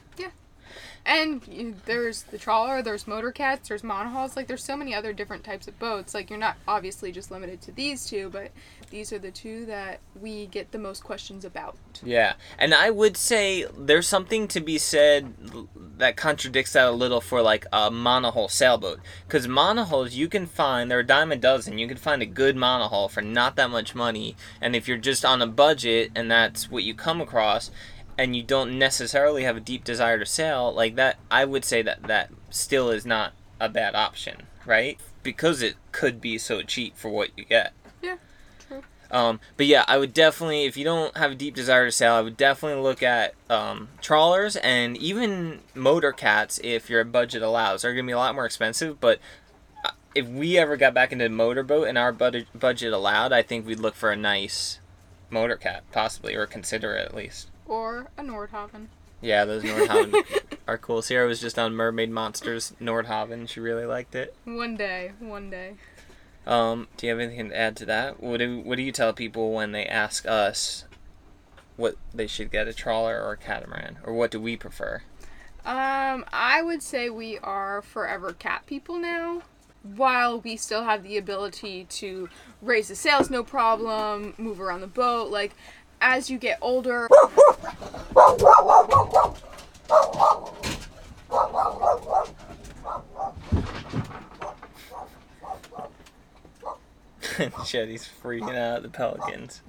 [1.07, 4.35] And there's the trawler, there's motor cats, there's monohulls.
[4.35, 6.15] Like there's so many other different types of boats.
[6.15, 8.51] Like you're not obviously just limited to these two, but
[8.91, 11.77] these are the two that we get the most questions about.
[12.03, 15.33] Yeah, and I would say there's something to be said
[15.99, 19.01] that contradicts that a little for like a monohull sailboat.
[19.27, 21.79] Because monohulls you can find, they're a dime a dozen.
[21.79, 24.37] You can find a good monohull for not that much money.
[24.61, 27.71] And if you're just on a budget and that's what you come across,
[28.19, 31.83] and you don't necessarily have a deep desire to sail, like that, I would say
[31.83, 34.99] that that still is not a bad option, right?
[35.23, 37.73] Because it could be so cheap for what you get.
[38.03, 38.17] Yeah,
[38.67, 38.83] true.
[39.11, 42.15] Um, but yeah, I would definitely, if you don't have a deep desire to sail,
[42.15, 47.83] I would definitely look at um, trawlers and even motor cats if your budget allows.
[47.83, 49.19] They're going to be a lot more expensive, but
[49.85, 53.43] uh, if we ever got back into a motorboat and our budget budget allowed, I
[53.43, 54.81] think we'd look for a nice
[55.29, 57.51] motor cat, possibly, or consider it at least.
[57.67, 58.87] Or a Nordhavn.
[59.21, 60.23] Yeah, those Nordhavn
[60.69, 61.03] are cool.
[61.03, 63.49] Sierra was just on Mermaid Monsters Nordhavn.
[63.49, 64.35] She really liked it.
[64.45, 65.75] One day, one day.
[66.47, 68.23] Um, do you have anything to add to that?
[68.23, 70.85] What do What do you tell people when they ask us
[71.77, 75.03] what they should get, a trawler or a catamaran, or what do we prefer?
[75.65, 79.43] Um, I would say we are forever cat people now.
[79.83, 82.29] While we still have the ability to
[82.63, 85.53] raise the sails, no problem, move around the boat, like
[86.01, 87.09] as you get older,
[97.37, 99.63] JD's freaking out at the pelicans.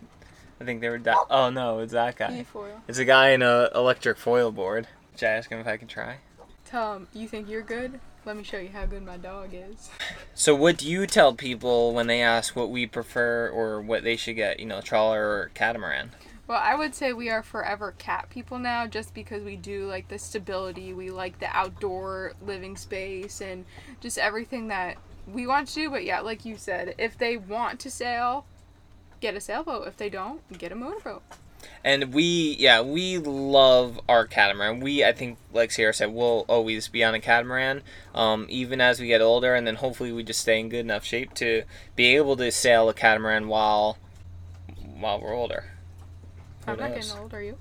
[0.60, 0.98] I think they were.
[0.98, 2.46] Di- oh no, it's that guy.
[2.88, 4.88] It's a guy in a electric foil board.
[5.16, 6.18] Should I ask him if I can try?
[6.66, 8.00] Tom, you think you're good?
[8.26, 9.90] Let me show you how good my dog is.
[10.40, 14.16] So, what do you tell people when they ask what we prefer or what they
[14.16, 14.60] should get?
[14.60, 16.12] You know, trawler or catamaran?
[16.48, 20.08] Well, I would say we are forever cat people now just because we do like
[20.08, 23.66] the stability, we like the outdoor living space and
[24.00, 24.98] just everything that
[25.32, 25.90] we want to do.
[25.90, 28.46] But yeah, like you said, if they want to sail,
[29.20, 29.88] get a sailboat.
[29.88, 31.22] If they don't, get a motorboat.
[31.84, 34.80] And we, yeah, we love our catamaran.
[34.80, 37.82] We, I think, like Sierra said, we'll always be on a catamaran,
[38.14, 41.04] um, even as we get older, and then hopefully we just stay in good enough
[41.04, 41.64] shape to
[41.96, 43.98] be able to sail a catamaran while
[45.00, 45.77] while we're older.
[46.68, 47.58] Who I'm not getting old, are you?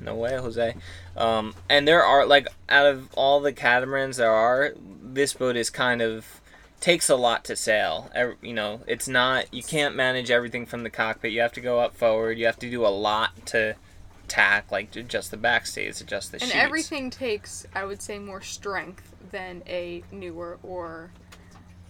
[0.00, 0.74] No way, Jose.
[1.16, 5.68] Um, and there are like out of all the catamarans there are, this boat is
[5.70, 6.40] kind of
[6.80, 8.10] takes a lot to sail.
[8.40, 11.32] You know, it's not you can't manage everything from the cockpit.
[11.32, 12.38] You have to go up forward.
[12.38, 13.76] You have to do a lot to
[14.28, 16.54] tack, like to adjust the backstays, adjust the And sheets.
[16.54, 21.10] everything takes, I would say, more strength than a newer or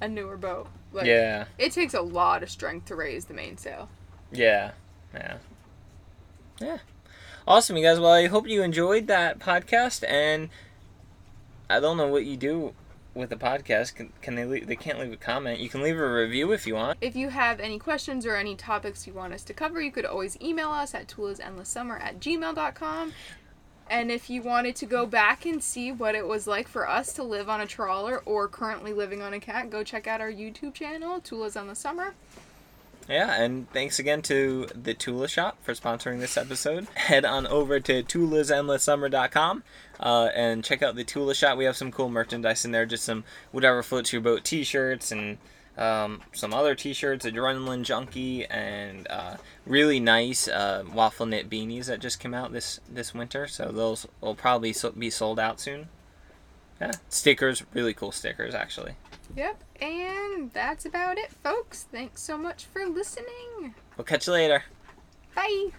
[0.01, 0.67] a newer boat.
[0.93, 3.89] Like, yeah, It takes a lot of strength to raise the mainsail.
[4.33, 4.73] yeah,
[5.15, 5.37] yeah,
[6.61, 6.79] yeah.
[7.47, 7.99] Awesome, you guys.
[7.99, 10.51] Well, I hope you enjoyed that podcast, and
[11.69, 12.75] I don't know what you do
[13.15, 13.95] with the podcast.
[13.95, 14.45] Can, can they?
[14.45, 15.59] Leave, they can't leave a comment.
[15.59, 16.99] You can leave a review if you want.
[17.01, 20.05] If you have any questions or any topics you want us to cover, you could
[20.05, 23.13] always email us at tulasendlesssummer at gmail.com.
[23.89, 27.13] And if you wanted to go back and see what it was like for us
[27.15, 30.31] to live on a trawler or currently living on a cat, go check out our
[30.31, 32.15] YouTube channel, Tula's Endless Summer.
[33.11, 36.87] Yeah, and thanks again to the Tula Shop for sponsoring this episode.
[36.95, 39.65] Head on over to tulasendlesssummer.com
[39.99, 41.59] uh, and check out the Tula Shop.
[41.59, 45.39] We have some cool merchandise in there, just some whatever floats your boat t-shirts and
[45.77, 51.99] um, some other t-shirts, Adrenaline Junkie, and uh, really nice uh, waffle knit beanies that
[51.99, 53.49] just came out this this winter.
[53.49, 55.89] So those will probably be sold out soon.
[56.81, 58.95] Yeah, stickers, really cool stickers actually.
[59.35, 61.85] Yep, and that's about it, folks.
[61.91, 63.75] Thanks so much for listening.
[63.97, 64.65] We'll catch you later.
[65.35, 65.71] Bye.